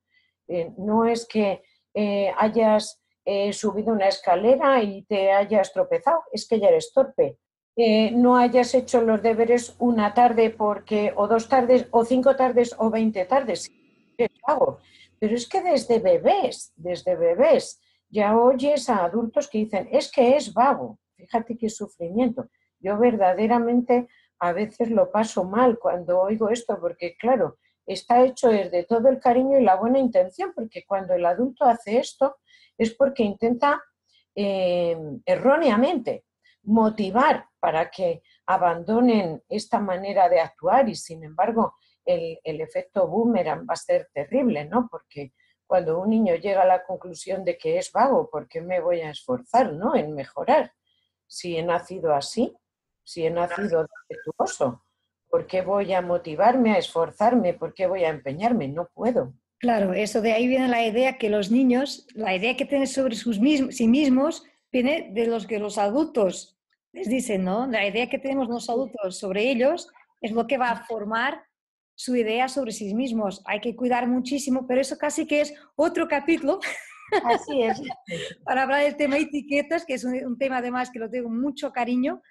Eh, 0.48 0.72
no 0.78 1.06
es 1.06 1.26
que 1.26 1.62
eh, 1.94 2.32
hayas 2.38 3.02
eh, 3.24 3.54
subido 3.54 3.94
una 3.94 4.08
escalera 4.08 4.84
y 4.84 5.04
te 5.04 5.32
hayas 5.32 5.72
tropezado, 5.72 6.24
es 6.32 6.48
que 6.48 6.60
ya 6.60 6.68
eres 6.68 6.92
torpe. 6.94 7.38
no 8.12 8.36
hayas 8.36 8.76
hecho 8.76 9.02
los 9.02 9.22
deberes 9.22 9.76
una 9.80 10.14
tarde 10.14 10.50
porque, 10.50 11.14
o 11.16 11.28
dos 11.28 11.48
tardes, 11.48 11.88
o 11.92 12.04
cinco 12.04 12.36
tardes, 12.36 12.76
o 12.78 12.90
veinte 12.90 13.24
tardes. 13.26 13.72
Hago. 14.44 14.80
Pero 15.18 15.36
es 15.36 15.48
que 15.48 15.62
desde 15.62 16.00
bebés, 16.00 16.74
desde 16.76 17.16
bebés, 17.16 17.80
ya 18.10 18.38
oyes 18.38 18.90
a 18.90 19.06
adultos 19.06 19.48
que 19.48 19.60
dicen, 19.60 19.88
es 19.92 20.12
que 20.12 20.36
es 20.36 20.54
vago. 20.54 21.00
Fíjate 21.16 21.58
qué 21.58 21.70
sufrimiento. 21.70 22.50
Yo 22.80 22.98
verdaderamente 22.98 24.08
a 24.40 24.54
veces 24.54 24.90
lo 24.90 25.12
paso 25.12 25.44
mal 25.44 25.78
cuando 25.78 26.22
oigo 26.22 26.50
esto, 26.50 26.80
porque 26.80 27.16
claro, 27.18 27.58
está 27.86 28.24
hecho 28.24 28.50
desde 28.50 28.84
todo 28.86 29.10
el 29.10 29.20
cariño 29.20 29.60
y 29.60 29.64
la 29.64 29.76
buena 29.76 30.00
intención, 30.00 30.54
porque 30.54 30.86
cuando 30.86 31.14
el 31.14 31.26
adulto 31.26 31.66
hace 31.66 31.98
esto 31.98 32.38
es 32.78 32.94
porque 32.94 33.24
intenta 33.24 33.84
eh, 34.36 34.98
erróneamente 35.26 36.26
motivar 36.64 37.46
para 37.60 37.90
que 37.90 38.22
abandonen 38.46 39.44
esta 39.50 39.80
manera 39.80 40.30
de 40.30 40.40
actuar 40.40 40.88
y 40.88 40.96
sin 40.96 41.24
embargo 41.24 41.76
el, 42.06 42.40
el, 42.44 42.62
efecto 42.62 43.08
boomerang 43.08 43.68
va 43.68 43.74
a 43.74 43.78
ser 43.78 44.10
terrible, 44.14 44.66
¿no? 44.66 44.88
Porque 44.90 45.34
cuando 45.66 46.00
un 46.00 46.10
niño 46.10 46.36
llega 46.36 46.64
a 46.64 46.66
la 46.66 46.84
conclusión 46.84 47.44
de 47.44 47.58
que 47.58 47.78
es 47.78 47.92
vago, 47.92 48.30
¿por 48.30 48.48
qué 48.48 48.62
me 48.62 48.80
voy 48.80 49.02
a 49.02 49.12
esforzar, 49.12 49.74
¿no? 49.74 49.96
En 49.96 50.14
mejorar. 50.14 50.74
Si 51.28 51.58
he 51.58 51.64
nacido 51.64 52.16
así, 52.16 52.56
si 53.10 53.26
he 53.26 53.32
nacido 53.32 53.88
defectuoso? 54.08 54.86
¿Por 55.30 55.48
qué 55.48 55.62
voy 55.62 55.94
a 55.94 56.02
motivarme, 56.02 56.74
a 56.74 56.78
esforzarme? 56.78 57.56
¿Por 57.56 57.74
qué 57.74 57.88
voy 57.88 58.04
a 58.04 58.10
empeñarme? 58.10 58.68
No 58.68 58.88
puedo. 58.94 59.34
Claro, 59.58 59.94
eso 59.94 60.22
de 60.22 60.34
ahí 60.34 60.48
viene 60.48 60.68
la 60.68 60.86
idea 60.86 61.18
que 61.18 61.30
los 61.30 61.50
niños, 61.50 62.08
la 62.14 62.36
idea 62.36 62.56
que 62.56 62.66
tienen 62.66 62.88
sobre 62.88 63.16
sus 63.16 63.40
mismos, 63.40 63.76
sí 63.76 63.88
mismos, 63.88 64.44
viene 64.72 65.10
de 65.12 65.26
los 65.26 65.48
que 65.48 65.58
los 65.58 65.80
adultos 65.80 66.58
les 66.94 67.10
dicen, 67.10 67.44
¿no? 67.44 67.66
La 67.66 67.86
idea 67.88 68.10
que 68.10 68.20
tenemos 68.20 68.48
los 68.48 68.70
adultos 68.70 69.18
sobre 69.18 69.50
ellos 69.50 69.90
es 70.22 70.32
lo 70.32 70.46
que 70.46 70.60
va 70.60 70.70
a 70.70 70.86
formar 70.86 71.44
su 71.96 72.16
idea 72.16 72.48
sobre 72.48 72.72
sí 72.72 72.94
mismos. 72.94 73.42
Hay 73.46 73.60
que 73.60 73.76
cuidar 73.76 74.08
muchísimo, 74.08 74.68
pero 74.68 74.82
eso 74.82 74.98
casi 74.98 75.26
que 75.26 75.42
es 75.42 75.54
otro 75.76 76.08
capítulo. 76.08 76.60
Así 77.26 77.64
es. 77.64 77.82
para 78.46 78.64
hablar 78.64 78.84
del 78.84 78.96
tema 78.96 79.18
etiquetas, 79.18 79.84
que 79.84 79.96
es 79.96 80.04
un, 80.04 80.14
un 80.26 80.38
tema 80.38 80.58
además 80.58 80.92
que 80.92 81.00
lo 81.00 81.10
tengo 81.10 81.30
mucho 81.30 81.72
cariño, 81.72 82.22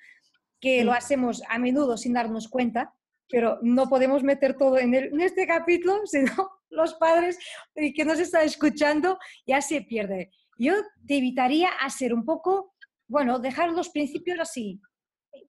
que 0.60 0.84
lo 0.84 0.92
hacemos 0.92 1.42
a 1.48 1.58
menudo 1.58 1.96
sin 1.96 2.12
darnos 2.12 2.48
cuenta, 2.48 2.94
pero 3.28 3.58
no 3.62 3.88
podemos 3.88 4.22
meter 4.22 4.56
todo 4.56 4.78
en, 4.78 4.94
este 5.20 5.46
capítulo, 5.46 6.00
sino 6.06 6.50
los 6.70 6.94
padres 6.94 7.38
que 7.74 8.04
nos 8.04 8.18
están 8.18 8.44
escuchando 8.44 9.18
ya 9.46 9.60
se 9.60 9.82
pierde. 9.82 10.30
Yo 10.58 10.74
te 11.06 11.14
invitaría 11.14 11.68
a 11.80 11.88
ser 11.90 12.12
un 12.12 12.24
poco, 12.24 12.74
bueno, 13.06 13.38
dejar 13.38 13.70
los 13.72 13.90
principios 13.90 14.38
así, 14.40 14.80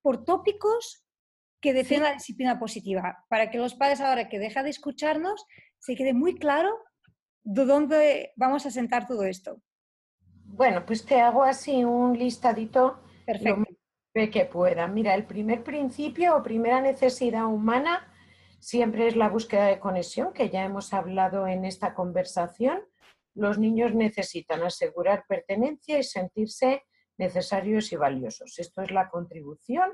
por 0.01 0.23
tópicos 0.23 1.03
que 1.61 1.73
defiendan 1.73 2.11
la 2.11 2.17
disciplina 2.17 2.59
positiva, 2.59 3.25
para 3.29 3.49
que 3.49 3.57
los 3.57 3.75
padres 3.75 3.99
ahora 3.99 4.29
que 4.29 4.39
dejan 4.39 4.63
de 4.63 4.69
escucharnos 4.69 5.45
se 5.79 5.95
quede 5.95 6.13
muy 6.13 6.35
claro 6.35 6.69
de 7.43 7.65
dónde 7.65 8.31
vamos 8.37 8.65
a 8.65 8.71
sentar 8.71 9.07
todo 9.07 9.23
esto. 9.23 9.61
Bueno, 10.45 10.85
pues 10.85 11.05
te 11.05 11.19
hago 11.19 11.43
así 11.43 11.83
un 11.83 12.17
listadito 12.17 13.01
Perfecto 13.25 13.78
que 14.27 14.45
pueda. 14.45 14.87
Mira, 14.87 15.15
el 15.15 15.25
primer 15.25 15.63
principio 15.63 16.35
o 16.35 16.43
primera 16.43 16.81
necesidad 16.81 17.45
humana 17.45 18.11
siempre 18.59 19.07
es 19.07 19.15
la 19.15 19.29
búsqueda 19.29 19.67
de 19.67 19.79
conexión, 19.79 20.33
que 20.33 20.49
ya 20.49 20.65
hemos 20.65 20.93
hablado 20.93 21.47
en 21.47 21.63
esta 21.63 21.93
conversación. 21.93 22.81
Los 23.33 23.57
niños 23.57 23.95
necesitan 23.95 24.63
asegurar 24.63 25.23
pertenencia 25.27 25.97
y 25.97 26.03
sentirse 26.03 26.83
necesarios 27.17 27.91
y 27.93 27.95
valiosos. 27.95 28.59
Esto 28.59 28.81
es 28.81 28.91
la 28.91 29.09
contribución 29.09 29.91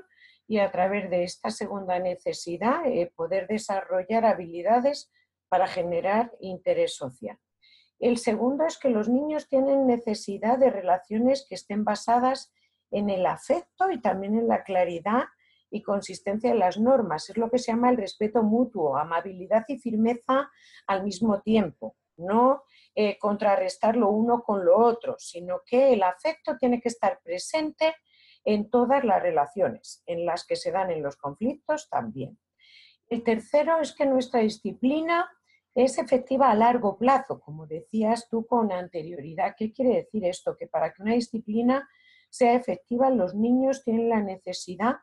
y 0.48 0.58
a 0.58 0.70
través 0.70 1.10
de 1.10 1.24
esta 1.24 1.50
segunda 1.50 1.98
necesidad 1.98 2.86
eh, 2.86 3.12
poder 3.14 3.46
desarrollar 3.46 4.24
habilidades 4.24 5.12
para 5.48 5.66
generar 5.66 6.32
interés 6.40 6.96
social. 6.96 7.38
El 7.98 8.18
segundo 8.18 8.66
es 8.66 8.78
que 8.78 8.90
los 8.90 9.08
niños 9.08 9.48
tienen 9.48 9.86
necesidad 9.86 10.58
de 10.58 10.70
relaciones 10.70 11.46
que 11.48 11.54
estén 11.54 11.84
basadas 11.84 12.52
en 12.52 12.56
el 13.10 13.26
afecto 13.26 13.90
y 13.90 14.00
también 14.00 14.34
en 14.34 14.48
la 14.48 14.64
claridad 14.64 15.24
y 15.70 15.82
consistencia 15.82 16.50
de 16.50 16.58
las 16.58 16.78
normas. 16.78 17.28
Es 17.30 17.36
lo 17.36 17.50
que 17.50 17.58
se 17.58 17.72
llama 17.72 17.90
el 17.90 17.96
respeto 17.96 18.42
mutuo, 18.42 18.96
amabilidad 18.96 19.64
y 19.68 19.78
firmeza 19.78 20.50
al 20.86 21.04
mismo 21.04 21.40
tiempo. 21.42 21.96
No 22.16 22.62
eh, 22.94 23.18
contrarrestar 23.18 23.96
lo 23.96 24.08
uno 24.08 24.42
con 24.42 24.64
lo 24.64 24.78
otro, 24.78 25.16
sino 25.18 25.60
que 25.66 25.92
el 25.92 26.02
afecto 26.02 26.56
tiene 26.56 26.80
que 26.80 26.88
estar 26.88 27.20
presente 27.22 27.94
en 28.44 28.70
todas 28.70 29.04
las 29.04 29.20
relaciones, 29.20 30.02
en 30.06 30.24
las 30.24 30.46
que 30.46 30.56
se 30.56 30.70
dan 30.70 30.90
en 30.90 31.02
los 31.02 31.16
conflictos 31.16 31.90
también. 31.90 32.38
El 33.08 33.22
tercero 33.22 33.80
es 33.80 33.92
que 33.92 34.06
nuestra 34.06 34.40
disciplina 34.40 35.30
es 35.74 35.98
efectiva 35.98 36.50
a 36.50 36.54
largo 36.54 36.96
plazo, 36.96 37.38
como 37.38 37.66
decías 37.66 38.28
tú 38.30 38.46
con 38.46 38.72
anterioridad. 38.72 39.54
¿Qué 39.58 39.72
quiere 39.72 39.96
decir 39.96 40.24
esto? 40.24 40.56
Que 40.56 40.66
para 40.66 40.92
que 40.92 41.02
una 41.02 41.12
disciplina 41.12 41.86
sea 42.36 42.54
efectiva, 42.54 43.10
los 43.10 43.34
niños 43.34 43.82
tienen 43.84 44.08
la 44.08 44.22
necesidad 44.22 44.96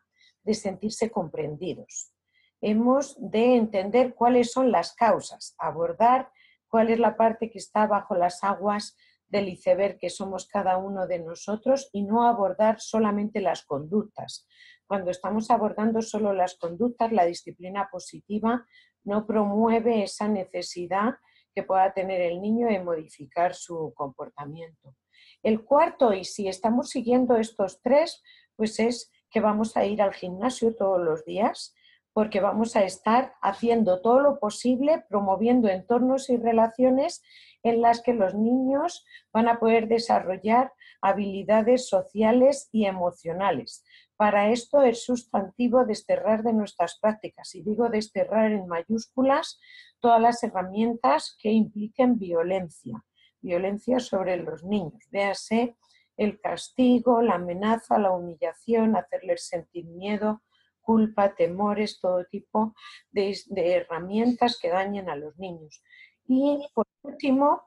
de 0.43 0.53
sentirse 0.53 1.09
comprendidos. 1.09 2.13
Hemos 2.61 3.15
de 3.19 3.55
entender 3.55 4.13
cuáles 4.15 4.51
son 4.51 4.71
las 4.71 4.93
causas, 4.95 5.55
abordar 5.57 6.31
cuál 6.67 6.89
es 6.89 6.99
la 6.99 7.17
parte 7.17 7.51
que 7.51 7.59
está 7.59 7.87
bajo 7.87 8.15
las 8.15 8.43
aguas 8.43 8.95
del 9.27 9.49
iceberg 9.49 9.97
que 9.97 10.09
somos 10.09 10.47
cada 10.47 10.77
uno 10.77 11.07
de 11.07 11.19
nosotros 11.19 11.89
y 11.91 12.03
no 12.03 12.27
abordar 12.27 12.79
solamente 12.79 13.41
las 13.41 13.65
conductas. 13.65 14.47
Cuando 14.85 15.11
estamos 15.11 15.49
abordando 15.49 16.01
solo 16.01 16.33
las 16.33 16.55
conductas, 16.55 17.11
la 17.11 17.25
disciplina 17.25 17.89
positiva 17.91 18.65
no 19.03 19.25
promueve 19.25 20.03
esa 20.03 20.27
necesidad 20.27 21.15
que 21.53 21.63
pueda 21.63 21.93
tener 21.93 22.21
el 22.21 22.41
niño 22.41 22.67
de 22.67 22.79
modificar 22.79 23.53
su 23.53 23.93
comportamiento. 23.95 24.95
El 25.43 25.65
cuarto, 25.65 26.13
y 26.13 26.23
si 26.23 26.47
estamos 26.47 26.89
siguiendo 26.89 27.35
estos 27.35 27.81
tres, 27.81 28.23
pues 28.55 28.79
es 28.79 29.11
que 29.29 29.41
vamos 29.41 29.75
a 29.75 29.85
ir 29.85 30.01
al 30.01 30.13
gimnasio 30.13 30.73
todos 30.73 31.01
los 31.01 31.25
días, 31.25 31.75
porque 32.13 32.39
vamos 32.39 32.75
a 32.75 32.83
estar 32.83 33.33
haciendo 33.41 34.01
todo 34.01 34.19
lo 34.19 34.39
posible, 34.39 35.03
promoviendo 35.09 35.67
entornos 35.67 36.29
y 36.29 36.37
relaciones 36.37 37.21
en 37.61 37.81
las 37.81 38.01
que 38.01 38.13
los 38.13 38.35
niños 38.35 39.05
van 39.33 39.49
a 39.49 39.59
poder 39.59 39.87
desarrollar 39.87 40.71
habilidades 41.01 41.89
sociales 41.89 42.69
y 42.71 42.85
emocionales. 42.85 43.83
Para 44.15 44.49
esto 44.49 44.81
es 44.83 45.03
sustantivo 45.03 45.85
desterrar 45.85 46.43
de 46.43 46.53
nuestras 46.53 46.99
prácticas, 46.99 47.53
y 47.55 47.63
digo 47.63 47.89
desterrar 47.89 48.51
en 48.51 48.67
mayúsculas 48.67 49.59
todas 49.99 50.21
las 50.21 50.41
herramientas 50.43 51.35
que 51.37 51.51
impliquen 51.51 52.17
violencia 52.17 53.03
violencia 53.43 53.99
sobre 53.99 54.37
los 54.37 54.63
niños. 54.63 55.03
Véase 55.11 55.75
el 56.17 56.39
castigo, 56.39 57.21
la 57.21 57.35
amenaza, 57.35 57.97
la 57.99 58.11
humillación, 58.11 58.95
hacerles 58.95 59.47
sentir 59.47 59.85
miedo, 59.85 60.41
culpa, 60.81 61.33
temores, 61.35 61.99
todo 61.99 62.25
tipo 62.25 62.75
de, 63.11 63.35
herramientas 63.55 64.59
que 64.59 64.69
dañen 64.69 65.09
a 65.09 65.15
los 65.15 65.37
niños. 65.37 65.83
Y 66.25 66.67
por 66.73 66.87
último, 67.01 67.61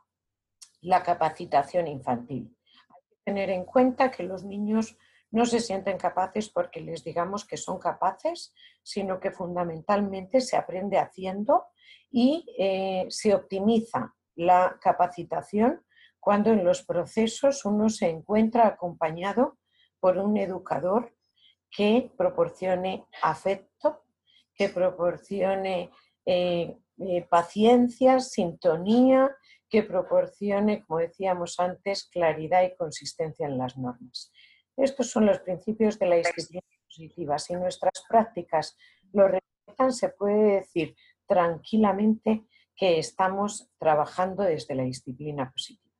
la 0.80 1.02
capacitación 1.02 1.88
infantil. 1.88 2.56
Hay 2.95 3.02
que 3.09 3.16
tener 3.25 3.50
en 3.50 3.64
cuenta 3.64 4.11
que 4.11 4.23
los 4.23 4.45
niños 4.45 4.97
no 5.30 5.45
se 5.45 5.61
sienten 5.61 5.99
capaces 5.99 6.49
porque 6.49 6.80
les 6.80 7.02
digamos 7.02 7.45
que 7.45 7.56
son 7.56 7.78
capaces, 7.78 8.54
sino 8.83 9.18
que 9.18 9.33
fundamentalmente 9.33 10.40
se 10.40 10.56
aprende 10.56 10.99
haciendo 10.99 11.64
y 12.11 12.47
eh, 12.59 13.06
se 13.11 13.35
optimiza 13.35 14.15
la 14.37 14.78
capacitación 14.81 15.83
cuando 16.21 16.50
en 16.50 16.64
los 16.64 16.83
procesos 16.83 17.64
uno 17.64 17.88
se 17.88 18.09
encuentra 18.09 18.66
acompañado 18.66 19.59
por 20.00 20.19
un 20.19 20.37
educador 20.37 21.14
que 21.71 22.11
proporcione 22.16 23.07
afecto, 23.23 24.05
que 24.55 24.69
proporcione 24.69 25.90
eh, 26.25 26.76
eh, 26.99 27.26
paciencia, 27.28 28.21
sintonía, 28.21 29.37
que 29.69 29.83
proporcione, 29.83 30.85
como 30.85 31.00
decíamos 31.00 31.59
antes, 31.61 32.09
claridad 32.09 32.62
y 32.62 32.76
consistencia 32.76 33.47
en 33.47 33.59
las 33.59 33.76
normas. 33.76 34.33
Estos 34.76 35.11
son 35.11 35.26
los 35.26 35.40
principios 35.40 35.99
de 35.99 36.07
la 36.07 36.16
disciplina 36.16 36.62
positiva. 36.88 37.38
Si 37.38 37.55
nuestras 37.55 38.05
prácticas 38.09 38.76
lo 39.12 39.28
respetan, 39.28 39.93
se 39.93 40.09
puede 40.11 40.57
decir 40.57 40.97
tranquilamente 41.26 42.45
que 42.76 42.99
estamos 42.99 43.68
trabajando 43.78 44.42
desde 44.42 44.75
la 44.75 44.85
disciplina 44.85 45.50
positiva. 45.50 45.90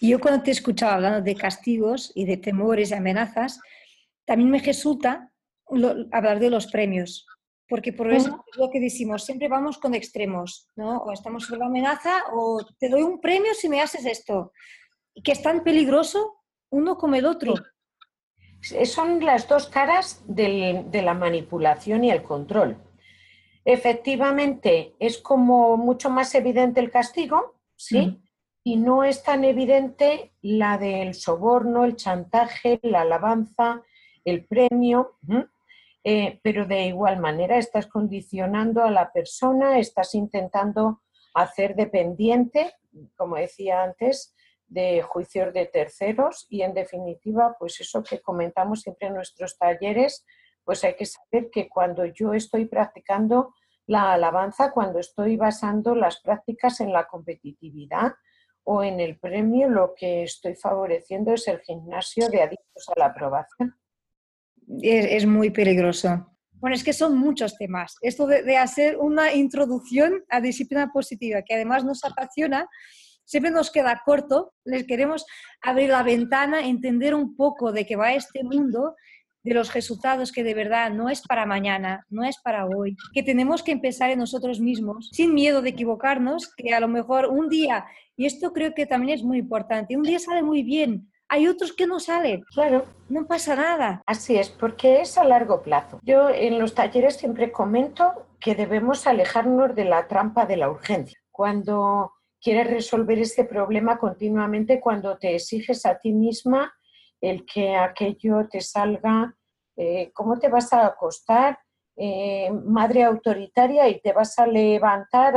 Y 0.00 0.10
yo 0.10 0.20
cuando 0.20 0.42
te 0.42 0.50
he 0.50 0.52
escuchado 0.52 0.92
hablando 0.92 1.22
de 1.22 1.34
castigos 1.34 2.10
y 2.14 2.24
de 2.24 2.38
temores 2.38 2.90
y 2.90 2.94
amenazas, 2.94 3.60
también 4.24 4.50
me 4.50 4.58
resulta 4.58 5.30
hablar 6.12 6.40
de 6.40 6.50
los 6.50 6.66
premios, 6.66 7.26
porque 7.68 7.92
por 7.92 8.10
eso 8.10 8.44
es 8.50 8.56
lo 8.56 8.70
que 8.70 8.80
decimos, 8.80 9.24
siempre 9.24 9.48
vamos 9.48 9.76
con 9.76 9.94
extremos, 9.94 10.68
¿no? 10.74 10.98
O 10.98 11.12
estamos 11.12 11.44
sobre 11.44 11.60
la 11.60 11.66
amenaza 11.66 12.24
o 12.32 12.64
te 12.78 12.88
doy 12.88 13.02
un 13.02 13.20
premio 13.20 13.52
si 13.54 13.68
me 13.68 13.82
haces 13.82 14.06
esto, 14.06 14.52
y 15.14 15.22
que 15.22 15.32
es 15.32 15.42
tan 15.42 15.62
peligroso 15.62 16.42
uno 16.70 16.96
como 16.96 17.16
el 17.16 17.26
otro. 17.26 17.54
Son 18.84 19.24
las 19.24 19.46
dos 19.46 19.68
caras 19.68 20.22
de 20.26 21.02
la 21.04 21.14
manipulación 21.14 22.04
y 22.04 22.10
el 22.10 22.22
control. 22.22 22.82
Efectivamente, 23.70 24.94
es 24.98 25.18
como 25.18 25.76
mucho 25.76 26.08
más 26.08 26.34
evidente 26.34 26.80
el 26.80 26.90
castigo, 26.90 27.56
¿sí? 27.76 28.18
Y 28.64 28.76
no 28.76 29.04
es 29.04 29.22
tan 29.22 29.44
evidente 29.44 30.32
la 30.40 30.78
del 30.78 31.12
soborno, 31.12 31.84
el 31.84 31.94
chantaje, 31.94 32.80
la 32.82 33.02
alabanza, 33.02 33.82
el 34.24 34.46
premio. 34.46 35.18
Eh, 36.02 36.40
pero 36.42 36.64
de 36.64 36.86
igual 36.86 37.20
manera 37.20 37.58
estás 37.58 37.86
condicionando 37.86 38.84
a 38.84 38.90
la 38.90 39.12
persona, 39.12 39.78
estás 39.78 40.14
intentando 40.14 41.02
hacer 41.34 41.74
dependiente, 41.74 42.72
como 43.18 43.36
decía 43.36 43.82
antes, 43.82 44.34
de 44.66 45.02
juicios 45.02 45.52
de 45.52 45.66
terceros 45.66 46.46
y 46.48 46.62
en 46.62 46.72
definitiva, 46.72 47.54
pues 47.58 47.78
eso 47.82 48.02
que 48.02 48.22
comentamos 48.22 48.80
siempre 48.80 49.08
en 49.08 49.14
nuestros 49.14 49.58
talleres, 49.58 50.24
pues 50.68 50.84
hay 50.84 50.96
que 50.96 51.06
saber 51.06 51.48
que 51.50 51.66
cuando 51.66 52.04
yo 52.04 52.34
estoy 52.34 52.66
practicando 52.66 53.54
la 53.86 54.12
alabanza, 54.12 54.70
cuando 54.70 54.98
estoy 54.98 55.38
basando 55.38 55.94
las 55.94 56.20
prácticas 56.20 56.82
en 56.82 56.92
la 56.92 57.06
competitividad 57.06 58.12
o 58.64 58.82
en 58.82 59.00
el 59.00 59.18
premio, 59.18 59.70
lo 59.70 59.94
que 59.96 60.24
estoy 60.24 60.56
favoreciendo 60.56 61.32
es 61.32 61.48
el 61.48 61.60
gimnasio 61.60 62.28
de 62.28 62.42
adictos 62.42 62.86
a 62.94 62.98
la 62.98 63.06
aprobación 63.06 63.74
es, 64.82 65.26
muy 65.26 65.50
peligroso. 65.50 66.26
Bueno, 66.52 66.74
es 66.74 66.84
que 66.84 66.92
son 66.92 67.16
muchos 67.16 67.56
temas. 67.56 67.96
Esto 68.02 68.26
de, 68.26 68.56
hacer 68.56 68.98
una 68.98 69.32
introducción 69.32 70.24
a 70.28 70.40
disciplina 70.40 70.90
positiva, 70.92 71.42
que 71.42 71.54
además 71.54 71.84
nos 71.84 72.04
apasiona, 72.04 72.68
siempre 73.24 73.50
nos 73.50 73.70
queda 73.70 74.02
corto. 74.04 74.52
Les 74.64 74.84
queremos 74.84 75.24
abrir 75.62 75.90
la 75.90 76.02
ventana, 76.02 76.66
entender 76.66 77.14
un 77.14 77.36
poco 77.36 77.72
de 77.72 77.86
qué 77.86 77.96
va 77.96 78.12
este 78.12 78.42
mundo, 78.42 78.96
de 79.42 79.54
los 79.54 79.72
resultados 79.74 80.32
que 80.32 80.44
de 80.44 80.54
verdad 80.54 80.90
no 80.90 81.08
es 81.08 81.22
para 81.22 81.46
mañana, 81.46 82.04
no 82.08 82.24
es 82.24 82.38
para 82.42 82.66
hoy, 82.66 82.96
que 83.12 83.22
tenemos 83.22 83.62
que 83.62 83.72
empezar 83.72 84.10
en 84.10 84.18
nosotros 84.18 84.60
mismos, 84.60 85.10
sin 85.12 85.34
miedo 85.34 85.62
de 85.62 85.70
equivocarnos, 85.70 86.52
que 86.54 86.74
a 86.74 86.80
lo 86.80 86.88
mejor 86.88 87.26
un 87.26 87.48
día, 87.48 87.86
y 88.16 88.26
esto 88.26 88.52
creo 88.52 88.74
que 88.74 88.86
también 88.86 89.18
es 89.18 89.24
muy 89.24 89.38
importante, 89.38 89.96
un 89.96 90.02
día 90.02 90.18
sale 90.18 90.42
muy 90.42 90.62
bien, 90.62 91.08
hay 91.28 91.46
otros 91.46 91.72
que 91.72 91.86
no 91.86 92.00
salen. 92.00 92.42
Claro. 92.54 92.86
No 93.08 93.26
pasa 93.26 93.54
nada. 93.54 94.02
Así 94.06 94.36
es, 94.36 94.48
porque 94.48 95.02
es 95.02 95.18
a 95.18 95.24
largo 95.24 95.62
plazo. 95.62 96.00
Yo 96.02 96.30
en 96.30 96.58
los 96.58 96.74
talleres 96.74 97.16
siempre 97.16 97.52
comento 97.52 98.26
que 98.40 98.54
debemos 98.54 99.06
alejarnos 99.06 99.74
de 99.74 99.84
la 99.84 100.08
trampa 100.08 100.46
de 100.46 100.56
la 100.56 100.70
urgencia. 100.70 101.18
Cuando 101.30 102.12
quieres 102.40 102.70
resolver 102.70 103.18
ese 103.18 103.44
problema 103.44 103.98
continuamente, 103.98 104.80
cuando 104.80 105.18
te 105.18 105.34
exiges 105.34 105.84
a 105.84 105.98
ti 105.98 106.12
misma 106.12 106.72
el 107.20 107.44
que 107.44 107.76
aquello 107.76 108.48
te 108.48 108.60
salga, 108.60 109.34
eh, 109.76 110.10
¿cómo 110.12 110.38
te 110.38 110.48
vas 110.48 110.72
a 110.72 110.86
acostar? 110.86 111.58
Eh, 112.00 112.50
madre 112.52 113.02
autoritaria 113.02 113.88
y 113.88 114.00
te 114.00 114.12
vas 114.12 114.38
a 114.38 114.46
levantar 114.46 115.34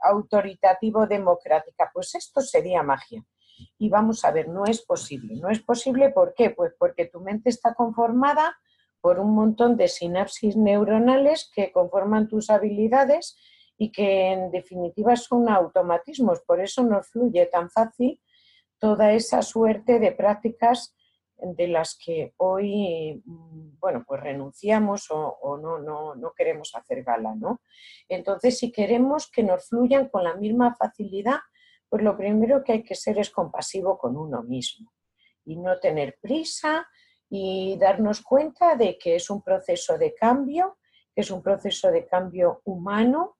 autoritativo 0.00 1.06
democrática. 1.06 1.90
Pues 1.92 2.14
esto 2.14 2.40
sería 2.40 2.82
magia. 2.82 3.22
Y 3.76 3.90
vamos 3.90 4.24
a 4.24 4.30
ver, 4.30 4.48
no 4.48 4.64
es 4.64 4.80
posible. 4.82 5.36
No 5.36 5.50
es 5.50 5.60
posible, 5.60 6.10
¿por 6.10 6.32
qué? 6.34 6.50
Pues 6.50 6.72
porque 6.78 7.06
tu 7.06 7.20
mente 7.20 7.50
está 7.50 7.74
conformada 7.74 8.56
por 9.00 9.18
un 9.18 9.34
montón 9.34 9.76
de 9.76 9.88
sinapsis 9.88 10.56
neuronales 10.56 11.50
que 11.54 11.70
conforman 11.70 12.28
tus 12.28 12.50
habilidades 12.50 13.36
y 13.76 13.92
que 13.92 14.32
en 14.32 14.50
definitiva 14.50 15.16
son 15.16 15.48
automatismos. 15.48 16.40
Por 16.40 16.60
eso 16.60 16.82
nos 16.82 17.08
fluye 17.08 17.46
tan 17.46 17.70
fácil 17.70 18.20
toda 18.78 19.12
esa 19.12 19.42
suerte 19.42 19.98
de 19.98 20.12
prácticas 20.12 20.94
de 21.40 21.68
las 21.68 21.96
que 21.96 22.34
hoy, 22.38 23.22
bueno, 23.24 24.04
pues 24.06 24.20
renunciamos 24.20 25.06
o, 25.10 25.58
no, 25.62 25.78
no, 25.78 26.14
no, 26.14 26.32
queremos 26.36 26.74
hacer 26.74 27.04
gala, 27.04 27.34
¿no? 27.34 27.60
Entonces, 28.08 28.58
si 28.58 28.72
queremos 28.72 29.30
que 29.30 29.42
nos 29.42 29.68
fluyan 29.68 30.08
con 30.08 30.24
la 30.24 30.34
misma 30.34 30.74
facilidad, 30.74 31.38
pues 31.88 32.02
lo 32.02 32.16
primero 32.16 32.64
que 32.64 32.72
hay 32.72 32.82
que 32.82 32.94
ser 32.94 33.18
es 33.18 33.30
compasivo 33.30 33.98
con 33.98 34.16
uno 34.16 34.42
mismo 34.42 34.92
y 35.44 35.56
no 35.56 35.78
tener 35.78 36.18
prisa 36.20 36.86
y 37.30 37.76
darnos 37.78 38.20
cuenta 38.22 38.74
de 38.74 38.98
que 38.98 39.16
es 39.16 39.30
un 39.30 39.42
proceso 39.42 39.96
de 39.96 40.14
cambio, 40.14 40.78
que 41.14 41.22
es 41.22 41.30
un 41.30 41.42
proceso 41.42 41.90
de 41.90 42.06
cambio 42.06 42.62
humano, 42.64 43.36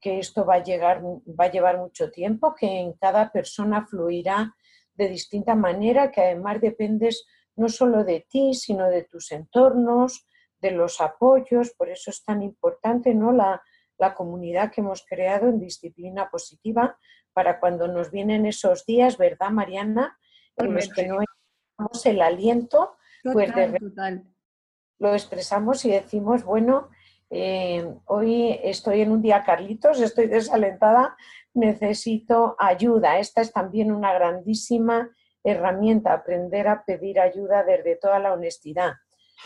que 0.00 0.18
esto 0.18 0.44
va 0.44 0.56
a, 0.56 0.62
llegar, 0.62 1.02
va 1.02 1.44
a 1.44 1.50
llevar 1.50 1.78
mucho 1.78 2.10
tiempo, 2.10 2.54
que 2.54 2.66
en 2.66 2.92
cada 2.92 3.32
persona 3.32 3.86
fluirá 3.86 4.54
de 4.98 5.08
distinta 5.08 5.54
manera, 5.54 6.10
que 6.10 6.20
además 6.20 6.60
dependes 6.60 7.26
no 7.56 7.68
solo 7.68 8.04
de 8.04 8.26
ti, 8.28 8.52
sino 8.54 8.88
de 8.88 9.04
tus 9.04 9.32
entornos, 9.32 10.26
de 10.60 10.72
los 10.72 11.00
apoyos, 11.00 11.70
por 11.70 11.88
eso 11.88 12.10
es 12.10 12.24
tan 12.24 12.42
importante 12.42 13.14
¿no? 13.14 13.32
la, 13.32 13.62
la 13.96 14.14
comunidad 14.14 14.72
que 14.72 14.80
hemos 14.80 15.06
creado 15.06 15.48
en 15.48 15.60
disciplina 15.60 16.28
positiva, 16.28 16.98
para 17.32 17.60
cuando 17.60 17.86
nos 17.86 18.10
vienen 18.10 18.46
esos 18.46 18.84
días, 18.84 19.16
¿verdad, 19.16 19.50
Mariana? 19.50 20.18
En 20.56 20.74
los 20.74 20.88
que 20.88 21.06
no 21.06 21.20
tenemos 21.76 22.06
el 22.06 22.20
aliento, 22.20 22.96
pues 23.22 23.52
lo 24.98 25.12
expresamos 25.12 25.84
y 25.84 25.90
decimos, 25.92 26.42
bueno, 26.42 26.88
eh, 27.30 27.86
hoy 28.06 28.58
estoy 28.64 29.02
en 29.02 29.12
un 29.12 29.22
día 29.22 29.44
Carlitos, 29.44 30.00
estoy 30.00 30.26
desalentada, 30.26 31.16
necesito 31.58 32.56
ayuda. 32.58 33.18
Esta 33.18 33.42
es 33.42 33.52
también 33.52 33.92
una 33.92 34.12
grandísima 34.12 35.10
herramienta, 35.44 36.12
aprender 36.12 36.68
a 36.68 36.84
pedir 36.84 37.20
ayuda 37.20 37.64
desde 37.64 37.96
toda 37.96 38.18
la 38.18 38.32
honestidad. 38.32 38.92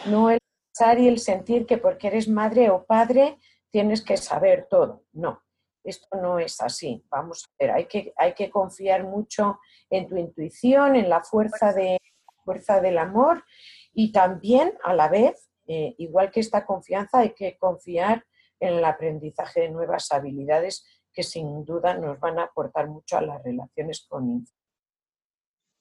No 0.06 0.30
el 0.30 0.38
pensar 0.66 0.98
y 0.98 1.08
el 1.08 1.18
sentir 1.18 1.66
que 1.66 1.78
porque 1.78 2.08
eres 2.08 2.28
madre 2.28 2.70
o 2.70 2.84
padre 2.84 3.38
tienes 3.70 4.02
que 4.02 4.16
saber 4.16 4.66
todo. 4.68 5.04
No, 5.12 5.42
esto 5.84 6.06
no 6.16 6.38
es 6.38 6.60
así. 6.60 7.04
Vamos 7.10 7.44
a 7.44 7.64
ver, 7.64 7.70
hay 7.72 7.86
que, 7.86 8.12
hay 8.16 8.34
que 8.34 8.50
confiar 8.50 9.04
mucho 9.04 9.58
en 9.90 10.06
tu 10.06 10.16
intuición, 10.16 10.96
en 10.96 11.08
la 11.08 11.22
fuerza, 11.22 11.72
de, 11.72 11.98
fuerza 12.44 12.80
del 12.80 12.98
amor 12.98 13.44
y 13.92 14.12
también 14.12 14.74
a 14.84 14.94
la 14.94 15.08
vez, 15.08 15.50
eh, 15.66 15.94
igual 15.98 16.30
que 16.30 16.40
esta 16.40 16.64
confianza, 16.66 17.20
hay 17.20 17.34
que 17.34 17.56
confiar 17.58 18.24
en 18.60 18.74
el 18.74 18.84
aprendizaje 18.84 19.60
de 19.60 19.70
nuevas 19.70 20.10
habilidades 20.12 20.86
que 21.12 21.22
sin 21.22 21.64
duda 21.64 21.94
nos 21.94 22.18
van 22.18 22.38
a 22.38 22.44
aportar 22.44 22.88
mucho 22.88 23.18
a 23.18 23.22
las 23.22 23.42
relaciones 23.42 24.06
con 24.08 24.46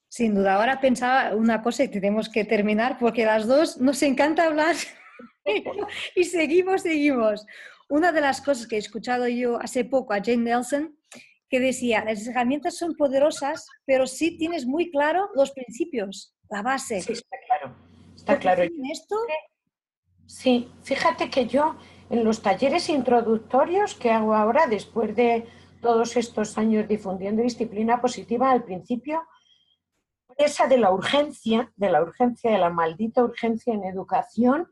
Sin 0.10 0.36
duda, 0.36 0.56
ahora 0.56 0.80
pensaba 0.80 1.36
una 1.36 1.62
cosa 1.62 1.84
y 1.84 1.88
tenemos 1.88 2.30
que 2.30 2.44
terminar 2.44 2.98
porque 3.00 3.26
las 3.26 3.48
dos 3.48 3.80
nos 3.80 4.02
encanta 4.04 4.46
hablar 4.46 4.76
y 6.16 6.24
seguimos, 6.24 6.82
seguimos. 6.82 7.46
Una 7.90 8.12
de 8.12 8.22
las 8.22 8.42
cosas 8.42 8.68
que 8.68 8.76
he 8.76 8.80
escuchado 8.80 9.28
yo 9.28 9.60
hace 9.62 9.84
poco 9.84 10.14
a 10.14 10.22
Jane 10.24 10.38
Nelson, 10.38 10.98
que 11.50 11.60
decía, 11.60 12.06
las 12.06 12.26
herramientas 12.26 12.78
son 12.78 12.96
poderosas, 12.96 13.68
pero 13.86 14.08
sí 14.08 14.38
tienes 14.38 14.66
muy 14.66 14.90
claro 14.90 15.30
los 15.36 15.52
principios, 15.52 16.34
la 16.50 16.62
base. 16.62 17.02
Sí, 17.02 17.12
está 17.14 17.38
claro. 17.46 17.76
Está 18.16 18.40
claro. 18.40 18.64
Esto? 18.64 19.18
Sí, 20.26 20.72
fíjate 20.84 21.30
que 21.30 21.46
yo 21.46 21.76
en 22.12 22.26
los 22.26 22.42
talleres 22.42 22.90
introductorios 22.90 23.96
que 23.96 24.12
hago 24.12 24.36
ahora, 24.36 24.68
después 24.68 25.16
de 25.16 25.48
todos 25.82 26.18
estos 26.18 26.58
años 26.58 26.86
difundiendo 26.86 27.42
disciplina 27.42 28.02
positiva, 28.02 28.52
al 28.52 28.66
principio, 28.66 29.24
esa 30.38 30.68
de 30.68 30.78
la 30.78 30.92
urgencia, 30.92 31.72
de 31.78 31.90
la 31.90 32.02
urgencia, 32.02 32.52
de 32.52 32.58
la 32.58 32.70
maldita 32.70 33.24
urgencia 33.24 33.74
en 33.74 33.86
educación, 33.86 34.70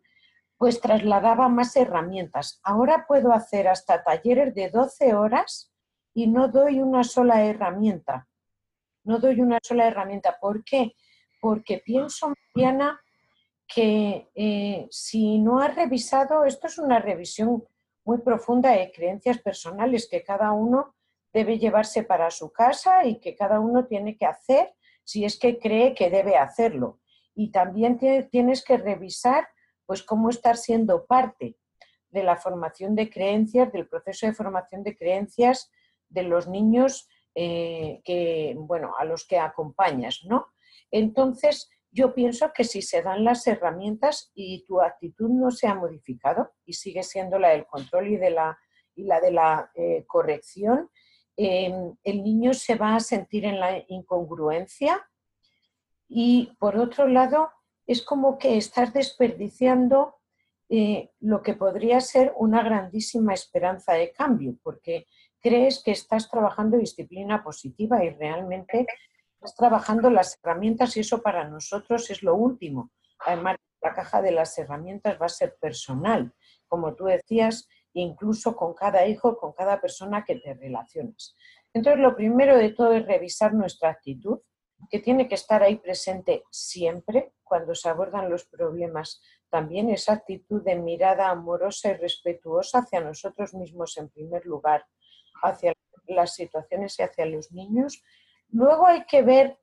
pues 0.58 0.82
trasladaba 0.82 1.48
más 1.48 1.78
herramientas. 1.78 2.60
Ahora 2.62 3.06
puedo 3.08 3.32
hacer 3.32 3.70
hasta 3.70 4.04
talleres 4.04 4.54
de 4.54 4.70
12 4.70 5.14
horas 5.16 5.72
y 6.14 6.28
no 6.28 6.50
doy 6.50 6.82
una 6.82 7.06
sola 7.06 7.46
herramienta. 7.46 8.28
No 9.06 9.18
doy 9.18 9.40
una 9.40 9.60
sola 9.64 9.88
herramienta. 9.88 10.38
¿Por 10.42 10.66
qué? 10.66 10.94
Porque 11.40 11.78
pienso, 11.78 12.34
Mariana, 12.54 13.00
que 13.74 14.28
eh, 14.34 14.88
si 14.90 15.38
no 15.38 15.60
has 15.60 15.76
revisado, 15.76 16.44
esto 16.44 16.66
es 16.68 16.80
una 16.80 17.00
revisión 17.00 17.64
muy 18.04 18.18
profunda 18.18 18.72
de 18.72 18.92
creencias 18.92 19.38
personales 19.38 20.08
que 20.10 20.24
cada 20.24 20.52
uno 20.52 20.96
debe 21.32 21.60
llevarse 21.60 22.02
para 22.04 22.32
su 22.32 22.52
casa 22.52 23.06
y 23.06 23.20
que 23.20 23.36
cada 23.36 23.60
uno 23.60 23.86
tiene 23.86 24.18
que 24.18 24.26
hacer 24.26 24.74
si 25.04 25.24
es 25.24 25.38
que 25.38 25.60
cree 25.60 25.94
que 25.94 26.10
debe 26.10 26.36
hacerlo. 26.36 27.00
Y 27.36 27.52
también 27.52 28.00
tienes 28.32 28.64
que 28.64 28.78
revisar 28.78 29.48
pues 29.86 30.02
cómo 30.02 30.32
estar 30.32 30.58
siendo 30.58 31.06
parte 31.06 31.56
de 32.10 32.24
la 32.24 32.38
formación 32.38 32.96
de 32.96 33.12
creencias, 33.12 33.72
del 33.72 33.88
proceso 33.88 34.26
de 34.26 34.34
formación 34.34 34.84
de 34.84 34.98
creencias 34.98 35.72
de 36.10 36.24
los 36.24 36.48
niños 36.48 37.08
eh, 37.36 38.02
que, 38.04 38.56
bueno, 38.58 38.96
a 38.98 39.06
los 39.06 39.28
que 39.28 39.38
acompañas, 39.38 40.22
¿no? 40.26 40.48
Entonces, 40.90 41.70
yo 41.92 42.14
pienso 42.14 42.52
que 42.54 42.64
si 42.64 42.82
se 42.82 43.02
dan 43.02 43.24
las 43.24 43.46
herramientas 43.48 44.32
y 44.36 44.64
tu 44.66 44.82
actitud 44.82 45.30
no 45.30 45.52
se 45.52 45.68
ha 45.68 45.76
modificado 45.76 46.52
y 46.66 46.74
sigue 46.74 47.04
siendo 47.04 47.40
la 47.40 47.50
del 47.50 47.66
control 47.66 48.10
y, 48.10 48.18
de 48.18 48.30
la, 48.30 48.58
y 48.96 49.04
la 49.04 49.20
de 49.20 49.32
la 49.32 49.72
eh, 49.74 50.06
corrección, 50.06 50.90
em, 51.36 51.96
el 52.04 52.24
niño 52.24 52.54
se 52.54 52.76
va 52.76 52.96
a 52.96 53.00
sentir 53.00 53.46
en 53.46 53.60
la 53.60 53.84
incongruencia. 53.88 55.08
Y 56.08 56.56
por 56.60 56.78
otro 56.78 57.08
lado 57.08 57.50
es 57.88 58.04
como 58.04 58.38
que 58.38 58.58
estás 58.58 58.94
desperdiciando 58.94 60.16
eh, 60.70 61.10
lo 61.20 61.42
que 61.42 61.56
podría 61.56 62.00
ser 62.02 62.34
una 62.38 62.62
grandísima 62.62 63.34
esperanza 63.34 63.94
de 63.94 64.12
cambio, 64.12 64.56
porque 64.62 65.08
crees 65.40 65.82
que 65.84 65.92
estás 65.92 66.30
trabajando 66.30 66.78
disciplina 66.78 67.44
positiva 67.44 68.04
y 68.04 68.12
realmente 68.12 68.86
estás 69.40 69.56
trabajando 69.56 70.10
las 70.10 70.38
herramientas 70.44 70.98
y 70.98 71.00
eso 71.00 71.22
para 71.22 71.48
nosotros 71.48 72.10
es 72.10 72.24
lo 72.24 72.36
último. 72.36 72.92
Además, 73.26 73.56
la 73.82 73.94
caja 73.94 74.22
de 74.22 74.32
las 74.32 74.58
herramientas 74.58 75.18
va 75.22 75.28
a 75.28 75.30
ser 75.30 75.56
personal, 75.62 76.34
como 76.68 76.94
tú 76.96 77.06
decías, 77.06 77.70
incluso 77.94 78.56
con 78.58 78.74
cada 78.74 79.08
hijo, 79.08 79.38
con 79.38 79.54
cada 79.54 79.80
persona 79.80 80.26
que 80.26 80.36
te 80.36 80.54
relacionas. 80.54 81.36
Entonces, 81.74 82.02
lo 82.02 82.16
primero 82.16 82.58
de 82.58 82.72
todo 82.72 82.92
es 82.92 83.06
revisar 83.06 83.54
nuestra 83.54 83.90
actitud, 83.90 84.40
que 84.90 85.00
tiene 85.00 85.28
que 85.28 85.36
estar 85.36 85.64
ahí 85.64 85.78
presente 85.78 86.44
siempre 86.52 87.34
cuando 87.44 87.76
se 87.76 87.90
abordan 87.90 88.30
los 88.30 88.46
problemas. 88.46 89.22
También 89.50 89.90
esa 89.90 90.14
actitud 90.14 90.64
de 90.64 90.76
mirada 90.76 91.30
amorosa 91.30 91.92
y 91.92 91.94
respetuosa 91.94 92.80
hacia 92.80 93.02
nosotros 93.02 93.54
mismos 93.54 93.98
en 93.98 94.10
primer 94.10 94.46
lugar, 94.46 94.86
hacia 95.44 95.74
las 96.08 96.34
situaciones 96.34 96.98
y 97.00 97.04
hacia 97.04 97.26
los 97.26 97.52
niños. 97.52 98.04
Luego 98.52 98.88
hay 98.88 99.06
que 99.06 99.22
ver 99.22 99.60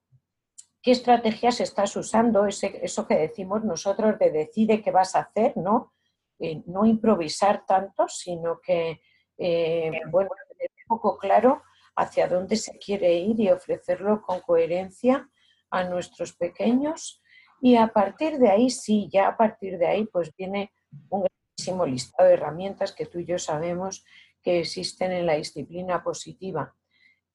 qué 0.83 0.93
estrategias 0.93 1.61
estás 1.61 1.97
usando, 1.97 2.47
eso 2.47 3.07
que 3.07 3.17
decimos 3.17 3.65
nosotros 3.65 4.19
de 4.19 4.31
decide 4.31 4.83
qué 4.83 4.91
vas 4.91 5.17
a 5.17 5.21
hacer, 5.21 5.57
¿no? 5.57 5.93
Eh, 6.39 6.63
no 6.67 6.85
improvisar 6.85 7.65
tanto, 7.67 8.07
sino 8.09 8.61
que, 8.61 9.01
eh, 9.39 9.91
bueno, 10.11 10.31
tener 10.51 10.71
un 10.71 10.97
poco 10.97 11.19
claro 11.19 11.63
hacia 11.97 12.29
dónde 12.29 12.57
se 12.57 12.79
quiere 12.79 13.15
ir 13.15 13.41
y 13.41 13.51
ofrecerlo 13.51 14.23
con 14.23 14.41
coherencia 14.41 15.29
a 15.71 15.85
nuestros 15.85 16.35
pequeños. 16.35 17.23
Y 17.61 17.77
a 17.77 17.89
partir 17.89 18.39
de 18.39 18.51
ahí, 18.51 18.71
sí, 18.71 19.09
ya 19.11 19.29
a 19.29 19.37
partir 19.37 19.79
de 19.79 19.87
ahí, 19.87 20.05
pues 20.07 20.35
viene 20.37 20.73
un 21.09 21.25
grandísimo 21.25 21.87
listado 21.87 22.29
de 22.29 22.35
herramientas 22.35 22.93
que 22.93 23.07
tú 23.07 23.19
y 23.19 23.25
yo 23.25 23.39
sabemos 23.39 24.05
que 24.43 24.61
existen 24.61 25.11
en 25.13 25.27
la 25.27 25.35
disciplina 25.35 26.05
positiva. 26.05 26.77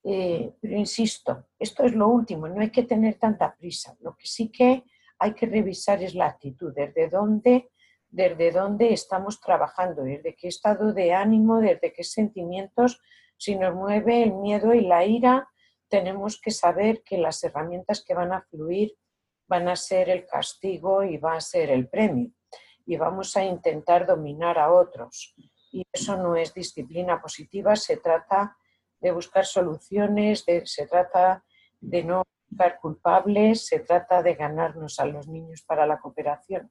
Eh, 0.04 0.52
pero 0.60 0.76
insisto, 0.76 1.46
esto 1.58 1.84
es 1.84 1.94
lo 1.94 2.08
último, 2.08 2.48
no 2.48 2.60
hay 2.60 2.70
que 2.70 2.82
tener 2.82 3.14
tanta 3.14 3.54
prisa. 3.54 3.96
Lo 4.00 4.16
que 4.16 4.26
sí 4.26 4.50
que 4.50 4.84
hay 5.18 5.34
que 5.34 5.46
revisar 5.46 6.02
es 6.02 6.14
la 6.14 6.26
actitud, 6.26 6.72
desde 6.74 7.08
dónde, 7.08 7.70
desde 8.08 8.50
dónde 8.50 8.92
estamos 8.92 9.40
trabajando, 9.40 10.02
desde 10.02 10.34
qué 10.34 10.48
estado 10.48 10.92
de 10.92 11.12
ánimo, 11.12 11.60
desde 11.60 11.92
qué 11.92 12.02
sentimientos 12.02 13.00
si 13.42 13.56
nos 13.56 13.74
mueve 13.74 14.22
el 14.22 14.34
miedo 14.34 14.72
y 14.72 14.82
la 14.82 15.04
ira, 15.04 15.48
tenemos 15.88 16.40
que 16.40 16.52
saber 16.52 17.02
que 17.02 17.18
las 17.18 17.42
herramientas 17.42 18.04
que 18.06 18.14
van 18.14 18.32
a 18.32 18.42
fluir 18.42 18.96
van 19.48 19.68
a 19.68 19.74
ser 19.74 20.08
el 20.10 20.26
castigo 20.26 21.02
y 21.02 21.16
va 21.16 21.34
a 21.34 21.40
ser 21.40 21.70
el 21.70 21.88
premio. 21.88 22.30
Y 22.86 22.96
vamos 22.96 23.36
a 23.36 23.44
intentar 23.44 24.06
dominar 24.06 24.60
a 24.60 24.72
otros. 24.72 25.34
Y 25.72 25.84
eso 25.92 26.16
no 26.16 26.36
es 26.36 26.54
disciplina 26.54 27.20
positiva, 27.20 27.74
se 27.74 27.96
trata 27.96 28.56
de 29.02 29.10
buscar 29.10 29.44
soluciones, 29.44 30.44
se 30.64 30.86
trata 30.86 31.44
de 31.80 32.04
no 32.04 32.22
buscar 32.48 32.78
culpables, 32.80 33.66
se 33.66 33.80
trata 33.80 34.22
de 34.22 34.34
ganarnos 34.34 34.98
a 35.00 35.06
los 35.06 35.26
niños 35.26 35.62
para 35.62 35.86
la 35.86 35.98
cooperación. 35.98 36.70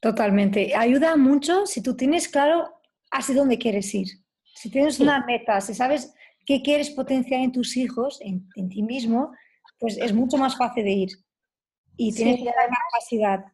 Totalmente. 0.00 0.74
Ayuda 0.74 1.16
mucho 1.16 1.66
si 1.66 1.82
tú 1.82 1.96
tienes 1.96 2.28
claro 2.28 2.74
hacia 3.10 3.34
dónde 3.34 3.58
quieres 3.58 3.94
ir. 3.94 4.08
Si 4.54 4.70
tienes 4.70 5.00
una 5.00 5.24
meta, 5.24 5.60
si 5.60 5.74
sabes 5.74 6.14
qué 6.44 6.60
quieres 6.62 6.90
potenciar 6.90 7.40
en 7.40 7.52
tus 7.52 7.76
hijos, 7.76 8.20
en, 8.20 8.68
ti 8.68 8.82
mismo, 8.82 9.32
pues 9.78 9.96
es 9.96 10.12
mucho 10.12 10.36
más 10.36 10.56
fácil 10.56 10.84
de 10.84 10.90
ir. 10.90 11.08
Y 11.96 12.12
tienes 12.12 12.40
la 12.40 12.52
capacidad. 12.52 13.44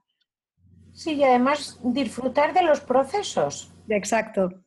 Sí, 0.92 1.12
y 1.12 1.22
además 1.22 1.78
disfrutar 1.82 2.54
de 2.54 2.62
los 2.62 2.80
procesos. 2.80 3.70
Exacto. 3.88 4.64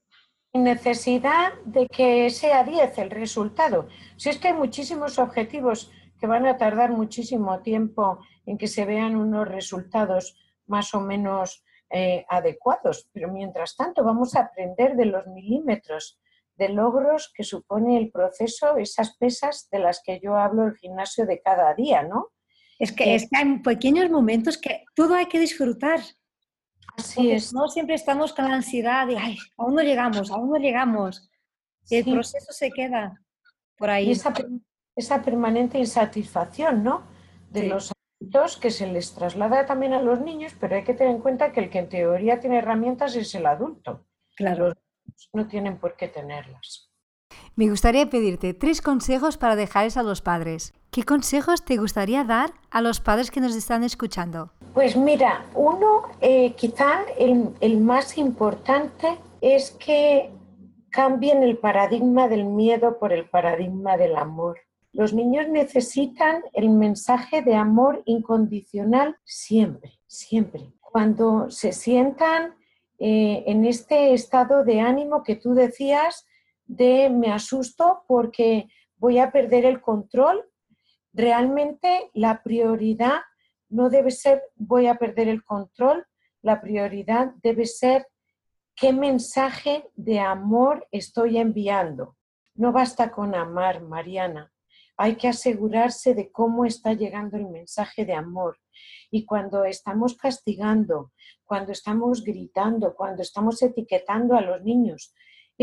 Sin 0.54 0.64
necesidad 0.64 1.54
de 1.66 1.88
que 1.88 2.30
sea 2.30 2.64
10 2.64 2.98
el 2.98 3.10
resultado. 3.10 3.88
Si 4.18 4.30
es 4.30 4.38
que 4.38 4.50
hay 4.50 4.54
muchísimos 4.54 5.18
objetivos 5.18 5.92
que 6.20 6.28
van 6.28 6.46
a 6.46 6.58
tardar 6.58 6.92
muchísimo 6.92 7.62
tiempo 7.62 8.20
en 8.46 8.58
que 8.58 8.68
se 8.68 8.86
vean 8.86 9.16
unos 9.16 9.48
resultados 9.48 10.38
más 10.68 10.94
o 10.94 11.02
menos 11.02 11.64
eh, 11.90 12.26
adecuados, 12.30 13.10
pero 13.12 13.32
mientras 13.32 13.76
tanto 13.76 14.04
vamos 14.04 14.36
a 14.36 14.42
aprender 14.42 14.96
de 14.96 15.06
los 15.06 15.28
milímetros 15.28 16.20
de 16.56 16.70
logros 16.70 17.34
que 17.36 17.44
supone 17.44 17.98
el 17.98 18.12
proceso, 18.12 18.78
esas 18.78 19.18
pesas 19.18 19.68
de 19.72 19.80
las 19.80 20.02
que 20.02 20.20
yo 20.22 20.36
hablo 20.38 20.68
el 20.68 20.76
gimnasio 20.76 21.26
de 21.26 21.42
cada 21.42 21.74
día, 21.74 22.04
¿no? 22.04 22.30
Es 22.80 22.92
que, 22.92 23.18
hay 23.34 23.60
pequeños 23.60 24.10
momentos 24.10 24.58
que 24.58 24.86
todo 24.96 25.16
hay 25.16 25.26
que 25.26 25.40
disfrutar. 25.40 26.00
Así 26.98 27.32
es. 27.32 27.54
No 27.54 27.68
siempre 27.68 27.96
estamos 27.96 28.34
con 28.34 28.46
la 28.46 28.56
ansiedad 28.56 29.08
de, 29.08 29.18
ay, 29.18 29.38
aún 29.58 29.76
no 29.76 29.82
llegamos, 29.82 30.32
aún 30.32 30.50
no 30.50 30.58
llegamos. 30.58 31.30
El 31.90 32.06
proceso 32.06 32.52
se 32.52 32.72
queda 32.72 33.22
por 33.78 33.90
ahí. 33.90 34.12
esa, 34.96 35.22
permanente 35.22 35.80
insatisfacción, 35.80 36.84
¿no? 36.84 37.04
De 37.50 37.68
los 37.68 37.92
adultos 38.20 38.58
que 38.58 38.72
se 38.72 38.88
les 38.88 39.14
traslada 39.14 39.66
también 39.66 39.94
a 39.94 40.02
los 40.02 40.22
niños, 40.22 40.54
pero 40.60 40.76
hay 40.76 40.84
que 40.84 40.94
tener 40.94 41.16
en 41.16 41.22
cuenta 41.22 41.52
que 41.52 41.62
el 41.62 41.70
que 41.70 41.80
en 41.80 41.90
teoría 41.90 42.40
tiene 42.40 42.60
herramientas 42.60 43.16
es 43.16 43.34
el 43.36 43.46
adulto. 43.46 44.06
Claro 44.36 44.74
no 45.34 45.48
tienen 45.48 45.78
por 45.78 45.96
qué 45.96 46.08
tenerlas. 46.08 46.92
Me 47.56 47.70
gustaría 47.70 48.10
pedirte 48.10 48.54
tres 48.54 48.82
consejos 48.82 49.38
para 49.38 49.56
dejarles 49.56 49.98
a 49.98 50.04
los 50.04 50.22
padres. 50.22 50.74
¿Qué 50.92 51.04
consejos 51.04 51.64
te 51.64 51.78
gustaría 51.78 52.26
dar 52.26 52.52
a 52.70 52.82
los 52.82 53.00
padres 53.00 53.32
que 53.32 53.40
nos 53.40 53.56
están 53.56 53.86
escuchando? 53.86 54.52
Pues 54.74 54.98
mira, 54.98 55.46
uno, 55.56 56.04
eh, 56.20 56.52
quizá 56.56 57.04
el, 57.18 57.56
el 57.62 57.80
más 57.80 58.18
importante 58.18 59.18
es 59.40 59.72
que 59.72 60.30
cambien 60.90 61.44
el 61.44 61.58
paradigma 61.58 62.28
del 62.28 62.44
miedo 62.44 63.00
por 63.00 63.14
el 63.14 63.24
paradigma 63.24 63.96
del 63.96 64.18
amor. 64.18 64.60
Los 64.92 65.14
niños 65.14 65.48
necesitan 65.48 66.44
el 66.52 66.70
mensaje 66.70 67.42
de 67.42 67.56
amor 67.56 68.04
incondicional 68.04 69.16
siempre, 69.24 69.94
siempre. 70.08 70.74
Cuando 70.82 71.50
se 71.50 71.72
sientan 71.72 72.56
eh, 73.00 73.46
en 73.48 73.64
este 73.64 74.14
estado 74.14 74.66
de 74.66 74.82
ánimo 74.82 75.24
que 75.24 75.38
tú 75.38 75.54
decías 75.54 76.28
de 76.66 77.10
me 77.10 77.32
asusto 77.32 78.04
porque 78.08 78.68
voy 78.98 79.20
a 79.20 79.32
perder 79.32 79.64
el 79.64 79.80
control, 79.80 80.51
realmente 81.14 82.10
la 82.14 82.42
prioridad 82.44 83.22
no 83.70 83.90
debe 83.90 84.12
ser 84.12 84.44
voy 84.56 84.88
a 84.88 84.96
perder 84.96 85.28
el 85.28 85.44
control, 85.44 86.06
la 86.42 86.62
prioridad 86.62 87.34
debe 87.42 87.66
ser 87.66 88.08
qué 88.76 88.94
mensaje 88.94 89.90
de 89.96 90.20
amor 90.20 90.88
estoy 90.92 91.38
enviando. 91.38 92.18
No 92.56 92.72
basta 92.72 93.12
con 93.12 93.36
amar, 93.36 93.82
Mariana. 93.82 94.52
Hay 94.98 95.16
que 95.16 95.28
asegurarse 95.28 96.14
de 96.14 96.32
cómo 96.32 96.66
está 96.66 96.94
llegando 96.94 97.38
el 97.38 97.48
mensaje 97.48 98.06
de 98.06 98.14
amor. 98.14 98.58
Y 99.10 99.26
cuando 99.26 99.64
estamos 99.66 100.16
castigando, 100.16 101.12
cuando 101.46 101.72
estamos 101.72 102.24
gritando, 102.24 102.94
cuando 102.96 103.22
estamos 103.22 103.62
etiquetando 103.62 104.36
a 104.36 104.42
los 104.42 104.62
niños, 104.64 105.14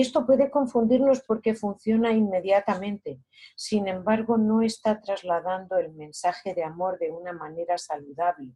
esto 0.01 0.27
puede 0.27 0.51
confundirnos 0.51 1.23
porque 1.23 1.55
funciona 1.55 2.13
inmediatamente. 2.13 3.21
Sin 3.57 3.89
embargo, 3.89 4.37
no 4.37 4.63
está 4.63 5.01
trasladando 5.01 5.79
el 5.79 5.93
mensaje 5.93 6.55
de 6.55 6.63
amor 6.63 6.99
de 6.99 7.11
una 7.11 7.33
manera 7.33 7.79
saludable. 7.79 8.53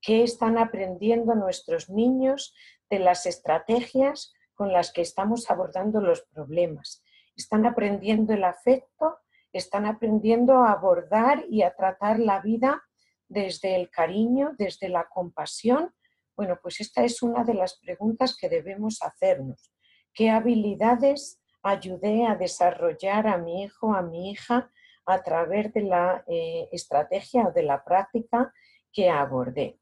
¿Qué 0.00 0.22
están 0.22 0.58
aprendiendo 0.58 1.34
nuestros 1.34 1.88
niños 1.88 2.54
de 2.90 2.98
las 2.98 3.26
estrategias 3.26 4.34
con 4.54 4.72
las 4.72 4.92
que 4.92 5.02
estamos 5.02 5.50
abordando 5.50 6.00
los 6.00 6.22
problemas? 6.22 7.02
¿Están 7.36 7.66
aprendiendo 7.66 8.32
el 8.34 8.44
afecto? 8.44 9.18
¿Están 9.52 9.86
aprendiendo 9.86 10.64
a 10.64 10.72
abordar 10.72 11.44
y 11.48 11.62
a 11.62 11.74
tratar 11.74 12.18
la 12.18 12.40
vida 12.40 12.82
desde 13.28 13.76
el 13.76 13.90
cariño, 13.90 14.54
desde 14.58 14.88
la 14.88 15.08
compasión? 15.08 15.94
Bueno, 16.36 16.58
pues 16.62 16.80
esta 16.80 17.04
es 17.04 17.22
una 17.22 17.44
de 17.44 17.54
las 17.54 17.78
preguntas 17.78 18.36
que 18.36 18.48
debemos 18.48 19.00
hacernos. 19.02 19.72
Qué 20.16 20.30
habilidades 20.30 21.38
ayudé 21.62 22.26
a 22.26 22.34
desarrollar 22.34 23.28
a 23.28 23.36
mi 23.36 23.62
hijo, 23.62 23.94
a 23.94 24.02
mi 24.02 24.30
hija, 24.30 24.72
a 25.04 25.22
través 25.22 25.72
de 25.72 25.82
la 25.82 26.24
eh, 26.26 26.68
estrategia 26.72 27.46
o 27.46 27.52
de 27.52 27.62
la 27.62 27.84
práctica 27.84 28.52
que 28.92 29.08
abordé. 29.10 29.78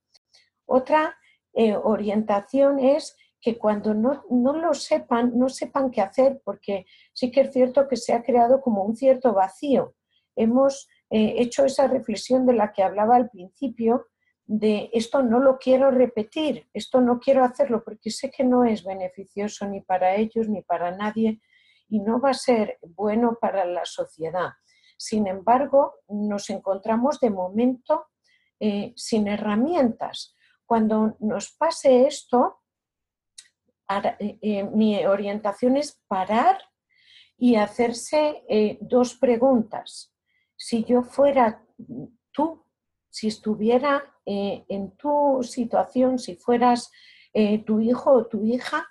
Otra 0.66 1.16
eh, 1.54 1.76
orientación 1.76 2.80
es 2.80 3.16
que 3.40 3.58
cuando 3.58 3.94
no, 3.94 4.24
lo 4.30 4.74
sepan, 4.74 5.38
no 5.38 5.48
sepan 5.48 5.90
qué 5.90 6.00
hacer, 6.00 6.40
porque 6.44 6.86
sí 7.12 7.30
que 7.30 7.42
es 7.42 7.52
cierto 7.52 7.86
que 7.86 7.96
se 7.96 8.12
ha 8.12 8.22
creado 8.22 8.60
como 8.60 8.82
un 8.82 8.96
cierto 8.96 9.34
vacío. 9.34 9.94
Hemos 10.34 10.88
eh, 11.10 11.34
hecho 11.38 11.64
esa 11.64 11.86
reflexión 11.86 12.44
de 12.44 12.54
la 12.54 12.72
que 12.72 12.82
hablaba 12.82 13.16
al 13.16 13.30
principio, 13.30 14.06
de 14.46 14.90
esto 14.92 15.22
no 15.22 15.40
lo 15.40 15.58
quiero 15.58 15.90
repetir, 15.90 16.68
esto 16.72 17.00
no 17.00 17.18
quiero 17.18 17.44
hacerlo 17.44 17.82
porque 17.82 18.10
sé 18.10 18.30
que 18.30 18.44
no 18.44 18.64
es 18.64 18.84
beneficioso 18.84 19.66
ni 19.66 19.80
para 19.80 20.16
ellos 20.16 20.48
ni 20.48 20.62
para 20.62 20.90
nadie 20.90 21.40
y 21.88 22.00
no 22.00 22.20
va 22.20 22.30
a 22.30 22.34
ser 22.34 22.78
bueno 22.82 23.38
para 23.40 23.64
la 23.64 23.84
sociedad. 23.84 24.50
Sin 24.96 25.26
embargo, 25.26 25.94
nos 26.08 26.50
encontramos 26.50 27.20
de 27.20 27.30
momento 27.30 28.06
eh, 28.60 28.92
sin 28.96 29.28
herramientas. 29.28 30.36
Cuando 30.66 31.16
nos 31.20 31.52
pase 31.52 32.06
esto, 32.06 32.62
eh, 33.90 34.38
eh, 34.40 34.64
mi 34.64 35.04
orientación 35.04 35.76
es 35.76 36.02
parar 36.06 36.58
y 37.36 37.56
hacerse 37.56 38.44
dos 38.80 39.16
preguntas. 39.16 40.14
Si 40.56 40.84
yo 40.84 41.02
fuera 41.02 41.66
tú, 42.30 42.64
si 43.10 43.26
estuviera 43.26 44.13
en 44.26 44.96
tu 44.96 45.42
situación, 45.42 46.18
si 46.18 46.36
fueras 46.36 46.90
tu 47.66 47.80
hijo 47.80 48.12
o 48.12 48.26
tu 48.26 48.44
hija, 48.44 48.88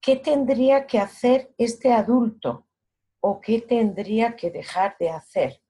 ¿qué 0.00 0.16
tendría 0.16 0.86
que 0.86 0.98
hacer 0.98 1.54
este 1.56 1.92
adulto 1.92 2.66
o 3.20 3.40
qué 3.40 3.60
tendría 3.60 4.34
que 4.36 4.50
dejar 4.50 4.96
de 4.98 5.10
hacer? 5.10 5.62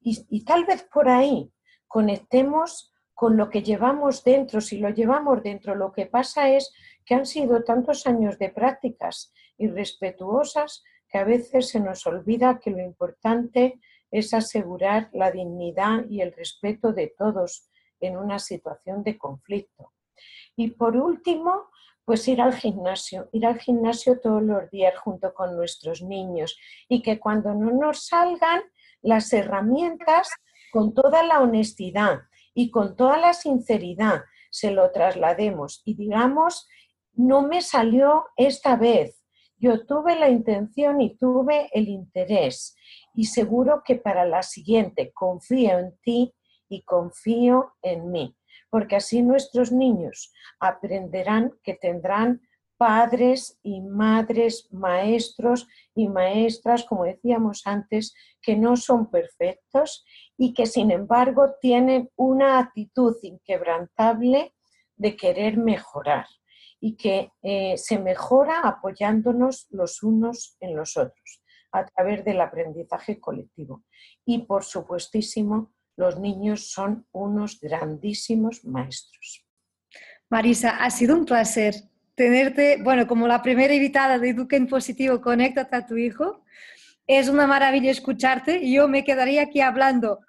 Y, 0.00 0.44
tal 0.44 0.64
vez 0.64 0.82
por 0.82 1.08
ahí 1.08 1.52
conectemos 1.86 2.92
con 3.14 3.36
lo 3.36 3.50
que 3.50 3.62
llevamos 3.62 4.24
dentro. 4.24 4.60
Si 4.60 4.78
lo 4.78 4.88
llevamos 4.88 5.42
dentro, 5.44 5.76
lo 5.76 5.92
que 5.92 6.06
pasa 6.06 6.48
es 6.48 6.72
que 7.04 7.14
han 7.14 7.26
sido 7.26 7.62
tantos 7.62 8.06
años 8.06 8.38
de 8.38 8.48
prácticas 8.48 9.32
irrespetuosas 9.58 10.82
que 11.08 11.18
a 11.18 11.24
veces 11.24 11.68
se 11.68 11.78
nos 11.78 12.04
olvida 12.06 12.58
que 12.58 12.70
lo 12.70 12.80
importante 12.80 13.78
es 14.10 14.34
asegurar 14.34 15.08
la 15.12 15.30
dignidad 15.30 16.04
y 16.08 16.20
el 16.20 16.32
respeto 16.32 16.92
de 16.92 17.14
todos 17.16 17.68
en 18.02 18.16
una 18.16 18.38
situación 18.38 19.02
de 19.02 19.16
conflicto. 19.16 19.92
Y 20.56 20.72
por 20.72 20.96
último, 20.96 21.70
pues 22.04 22.26
ir 22.28 22.40
al 22.40 22.54
gimnasio, 22.54 23.28
ir 23.32 23.46
al 23.46 23.58
gimnasio 23.58 24.20
todos 24.20 24.42
los 24.42 24.70
días 24.70 24.98
junto 24.98 25.32
con 25.34 25.56
nuestros 25.56 26.02
niños 26.02 26.58
y 26.88 27.02
que 27.02 27.18
cuando 27.18 27.54
no 27.54 27.70
nos 27.70 28.06
salgan 28.06 28.62
las 29.00 29.32
herramientas, 29.32 30.30
con 30.72 30.94
toda 30.94 31.22
la 31.22 31.40
honestidad 31.40 32.20
y 32.54 32.70
con 32.70 32.96
toda 32.96 33.18
la 33.18 33.34
sinceridad, 33.34 34.22
se 34.50 34.70
lo 34.70 34.90
traslademos 34.90 35.82
y 35.84 35.94
digamos, 35.94 36.68
no 37.14 37.42
me 37.42 37.60
salió 37.62 38.26
esta 38.36 38.76
vez, 38.76 39.22
yo 39.58 39.86
tuve 39.86 40.18
la 40.18 40.28
intención 40.28 41.00
y 41.00 41.16
tuve 41.16 41.70
el 41.72 41.88
interés 41.88 42.74
y 43.14 43.26
seguro 43.26 43.82
que 43.84 43.96
para 43.96 44.24
la 44.24 44.42
siguiente 44.42 45.12
confío 45.12 45.78
en 45.78 45.96
ti 46.02 46.34
y 46.72 46.82
confío 46.82 47.74
en 47.82 48.10
mí 48.10 48.36
porque 48.72 48.96
así 48.96 49.20
nuestros 49.20 49.70
niños 49.70 50.32
aprenderán 50.58 51.52
que 51.62 51.74
tendrán 51.74 52.40
padres 52.78 53.60
y 53.62 53.82
madres, 53.82 54.66
maestros 54.72 55.68
y 55.94 56.08
maestras, 56.08 56.84
como 56.84 57.04
decíamos 57.04 57.66
antes, 57.66 58.14
que 58.40 58.56
no 58.56 58.78
son 58.78 59.10
perfectos 59.10 60.06
y 60.38 60.54
que 60.54 60.64
sin 60.64 60.90
embargo 60.90 61.50
tienen 61.60 62.10
una 62.16 62.58
actitud 62.58 63.14
inquebrantable 63.22 64.54
de 64.96 65.16
querer 65.18 65.58
mejorar 65.58 66.26
y 66.80 66.96
que 66.96 67.30
eh, 67.42 67.76
se 67.76 67.98
mejora 67.98 68.60
apoyándonos 68.60 69.66
los 69.68 70.02
unos 70.02 70.56
en 70.60 70.76
los 70.76 70.96
otros 70.96 71.42
a 71.72 71.84
través 71.84 72.24
del 72.24 72.40
aprendizaje 72.40 73.20
colectivo. 73.20 73.84
Y 74.24 74.38
por 74.46 74.64
supuestísimo, 74.64 75.72
los 75.96 76.18
niños 76.18 76.70
son 76.70 77.06
unos 77.12 77.60
grandísimos 77.60 78.64
maestros. 78.64 79.44
Marisa, 80.30 80.70
ha 80.70 80.90
sido 80.90 81.16
un 81.16 81.24
placer 81.24 81.74
tenerte, 82.14 82.82
bueno, 82.82 83.06
como 83.06 83.26
la 83.26 83.42
primera 83.42 83.74
invitada 83.74 84.18
de 84.18 84.30
Educa 84.30 84.56
en 84.56 84.66
Positivo, 84.66 85.20
Conéctate 85.20 85.76
a 85.76 85.86
tu 85.86 85.96
hijo. 85.96 86.44
Es 87.06 87.28
una 87.28 87.46
maravilla 87.46 87.90
escucharte 87.90 88.58
y 88.62 88.74
yo 88.74 88.88
me 88.88 89.04
quedaría 89.04 89.42
aquí 89.42 89.60
hablando 89.60 90.20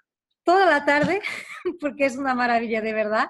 toda 0.44 0.66
la 0.66 0.86
tarde 0.86 1.22
porque 1.80 2.06
es 2.06 2.18
una 2.18 2.36
maravilla 2.36 2.82
de 2.82 2.94
verdad. 2.94 3.28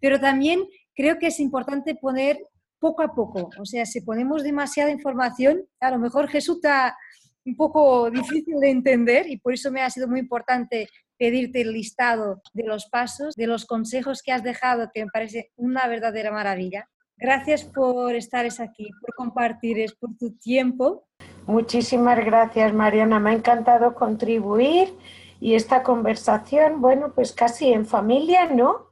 Pero 0.00 0.18
también 0.18 0.64
creo 0.94 1.18
que 1.18 1.28
es 1.28 1.38
importante 1.38 1.94
poner 1.94 2.38
poco 2.78 3.02
a 3.02 3.14
poco. 3.14 3.50
O 3.60 3.64
sea, 3.64 3.86
si 3.86 4.00
ponemos 4.00 4.42
demasiada 4.42 4.90
información, 4.90 5.62
a 5.80 5.90
lo 5.90 5.98
mejor 5.98 6.28
está 6.34 6.96
un 7.44 7.56
poco 7.56 8.10
difícil 8.10 8.58
de 8.60 8.70
entender 8.70 9.28
y 9.28 9.38
por 9.38 9.54
eso 9.54 9.70
me 9.70 9.82
ha 9.82 9.90
sido 9.90 10.08
muy 10.08 10.20
importante 10.20 10.88
pedirte 11.22 11.60
el 11.60 11.72
listado 11.72 12.42
de 12.52 12.64
los 12.64 12.86
pasos, 12.86 13.36
de 13.36 13.46
los 13.46 13.64
consejos 13.64 14.22
que 14.24 14.32
has 14.32 14.42
dejado, 14.42 14.90
que 14.92 15.04
me 15.04 15.10
parece 15.12 15.52
una 15.54 15.86
verdadera 15.86 16.32
maravilla. 16.32 16.88
Gracias 17.16 17.62
por 17.62 18.16
estar 18.16 18.44
aquí, 18.44 18.90
por 19.00 19.14
compartir, 19.14 19.88
por 20.00 20.16
tu 20.16 20.32
tiempo. 20.32 21.06
Muchísimas 21.46 22.18
gracias, 22.24 22.74
Mariana. 22.74 23.20
Me 23.20 23.30
ha 23.30 23.34
encantado 23.34 23.94
contribuir 23.94 24.92
y 25.38 25.54
esta 25.54 25.84
conversación, 25.84 26.80
bueno, 26.80 27.12
pues 27.14 27.30
casi 27.32 27.72
en 27.72 27.86
familia, 27.86 28.46
¿no? 28.46 28.88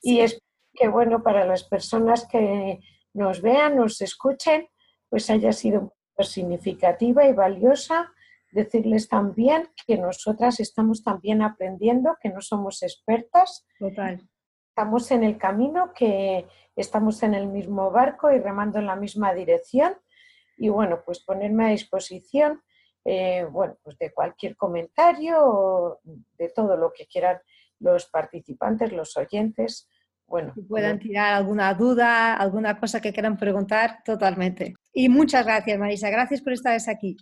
Y 0.00 0.20
es 0.20 0.40
que, 0.74 0.86
bueno, 0.86 1.24
para 1.24 1.44
las 1.44 1.64
personas 1.64 2.28
que 2.30 2.78
nos 3.12 3.42
vean, 3.42 3.74
nos 3.74 4.00
escuchen, 4.02 4.68
pues 5.08 5.28
haya 5.30 5.52
sido 5.52 5.94
significativa 6.20 7.26
y 7.26 7.32
valiosa 7.32 8.12
decirles 8.52 9.08
también 9.08 9.68
que 9.86 9.96
nosotras 9.96 10.60
estamos 10.60 11.02
también 11.02 11.42
aprendiendo, 11.42 12.16
que 12.20 12.28
no 12.28 12.40
somos 12.40 12.82
expertas. 12.82 13.66
Total. 13.78 14.20
Estamos 14.68 15.10
en 15.10 15.24
el 15.24 15.38
camino, 15.38 15.92
que 15.94 16.46
estamos 16.76 17.22
en 17.22 17.34
el 17.34 17.46
mismo 17.46 17.90
barco 17.90 18.30
y 18.30 18.38
remando 18.38 18.78
en 18.78 18.86
la 18.86 18.96
misma 18.96 19.34
dirección. 19.34 19.94
Y 20.56 20.68
bueno, 20.68 21.02
pues 21.04 21.20
ponerme 21.20 21.66
a 21.66 21.70
disposición, 21.70 22.62
eh, 23.04 23.46
bueno, 23.50 23.76
pues 23.82 23.98
de 23.98 24.12
cualquier 24.12 24.56
comentario 24.56 25.36
o 25.40 26.00
de 26.04 26.48
todo 26.50 26.76
lo 26.76 26.92
que 26.92 27.06
quieran 27.06 27.38
los 27.80 28.06
participantes, 28.06 28.92
los 28.92 29.16
oyentes. 29.16 29.88
Bueno, 30.26 30.52
si 30.54 30.62
puedan 30.62 30.98
tirar 30.98 31.34
alguna 31.34 31.74
duda, 31.74 32.34
alguna 32.34 32.78
cosa 32.78 33.00
que 33.00 33.12
quieran 33.12 33.36
preguntar, 33.36 33.98
totalmente. 34.04 34.74
Y 34.92 35.08
muchas 35.08 35.44
gracias, 35.44 35.78
Marisa. 35.78 36.10
Gracias 36.10 36.40
por 36.40 36.52
estar 36.52 36.78
aquí. 36.88 37.16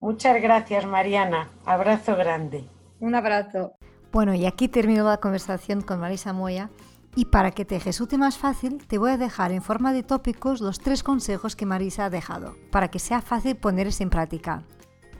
Muchas 0.00 0.40
gracias, 0.40 0.86
Mariana. 0.86 1.50
Abrazo 1.66 2.16
grande. 2.16 2.64
Un 3.00 3.14
abrazo. 3.14 3.72
Bueno, 4.12 4.34
y 4.34 4.46
aquí 4.46 4.66
termino 4.66 5.04
la 5.04 5.18
conversación 5.18 5.82
con 5.82 6.00
Marisa 6.00 6.32
Moya. 6.32 6.70
Y 7.16 7.26
para 7.26 7.50
que 7.50 7.66
te 7.66 7.78
resulte 7.78 8.16
más 8.16 8.38
fácil, 8.38 8.86
te 8.86 8.96
voy 8.96 9.10
a 9.10 9.18
dejar 9.18 9.52
en 9.52 9.62
forma 9.62 9.92
de 9.92 10.02
tópicos 10.02 10.60
los 10.62 10.78
tres 10.78 11.02
consejos 11.02 11.54
que 11.54 11.66
Marisa 11.66 12.06
ha 12.06 12.10
dejado, 12.10 12.54
para 12.70 12.88
que 12.88 12.98
sea 12.98 13.20
fácil 13.20 13.56
ponerse 13.56 14.02
en 14.02 14.10
práctica. 14.10 14.62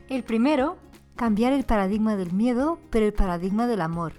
El 0.09 0.25
primero, 0.25 0.79
cambiar 1.15 1.53
el 1.53 1.65
paradigma 1.65 2.17
del 2.17 2.33
miedo 2.33 2.79
por 2.91 3.03
el 3.03 3.13
paradigma 3.13 3.67
del 3.67 3.83
amor 3.83 4.15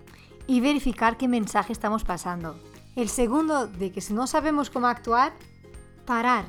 y 0.45 0.61
verificar 0.61 1.17
qué 1.17 1.27
mensaje 1.27 1.73
estamos 1.73 2.03
pasando. 2.03 2.55
El 2.95 3.09
segundo, 3.09 3.65
de 3.65 3.91
que 3.91 4.01
si 4.01 4.13
no 4.13 4.27
sabemos 4.27 4.69
cómo 4.69 4.87
actuar, 4.87 5.33
parar, 6.05 6.45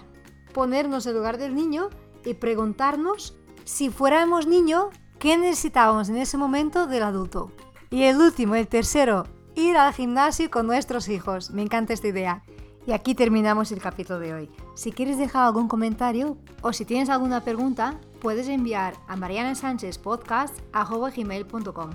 ponernos 0.52 1.06
en 1.06 1.14
lugar 1.14 1.38
del 1.38 1.54
niño 1.54 1.88
y 2.24 2.34
preguntarnos 2.34 3.38
si 3.64 3.90
fuéramos 3.90 4.46
niño, 4.46 4.90
¿qué 5.18 5.36
necesitábamos 5.36 6.08
en 6.08 6.16
ese 6.16 6.36
momento 6.36 6.86
del 6.86 7.02
adulto? 7.02 7.50
Y 7.90 8.04
el 8.04 8.18
último, 8.18 8.54
el 8.54 8.68
tercero, 8.68 9.26
ir 9.54 9.76
al 9.76 9.92
gimnasio 9.92 10.50
con 10.50 10.66
nuestros 10.66 11.08
hijos. 11.08 11.50
Me 11.50 11.62
encanta 11.62 11.92
esta 11.92 12.08
idea. 12.08 12.42
Y 12.86 12.92
aquí 12.92 13.14
terminamos 13.14 13.70
el 13.70 13.80
capítulo 13.80 14.18
de 14.18 14.34
hoy. 14.34 14.50
Si 14.74 14.90
quieres 14.90 15.18
dejar 15.18 15.44
algún 15.44 15.68
comentario 15.68 16.36
o 16.62 16.72
si 16.72 16.84
tienes 16.84 17.10
alguna 17.10 17.44
pregunta, 17.44 18.00
puedes 18.20 18.48
enviar 18.48 18.94
a 19.06 19.14
marianasanchezpodcast.com 19.16 21.90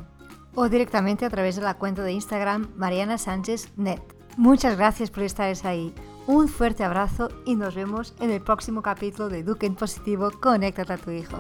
o 0.56 0.70
directamente 0.70 1.26
a 1.26 1.30
través 1.30 1.58
de 1.58 1.62
la 1.62 1.74
cuenta 1.76 2.04
de 2.04 2.14
Instagram 2.14 2.70
Mariana 2.76 3.18
Net. 3.76 4.17
Muchas 4.38 4.78
gracias 4.78 5.10
por 5.10 5.24
estar 5.24 5.52
ahí. 5.64 5.92
Un 6.28 6.48
fuerte 6.48 6.84
abrazo 6.84 7.30
y 7.44 7.56
nos 7.56 7.74
vemos 7.74 8.14
en 8.20 8.30
el 8.30 8.40
próximo 8.40 8.84
capítulo 8.84 9.30
de 9.30 9.42
Duque 9.42 9.66
en 9.66 9.74
Positivo, 9.74 10.30
Conéctate 10.30 10.94
a 10.94 10.98
tu 10.98 11.10
hijo. 11.10 11.38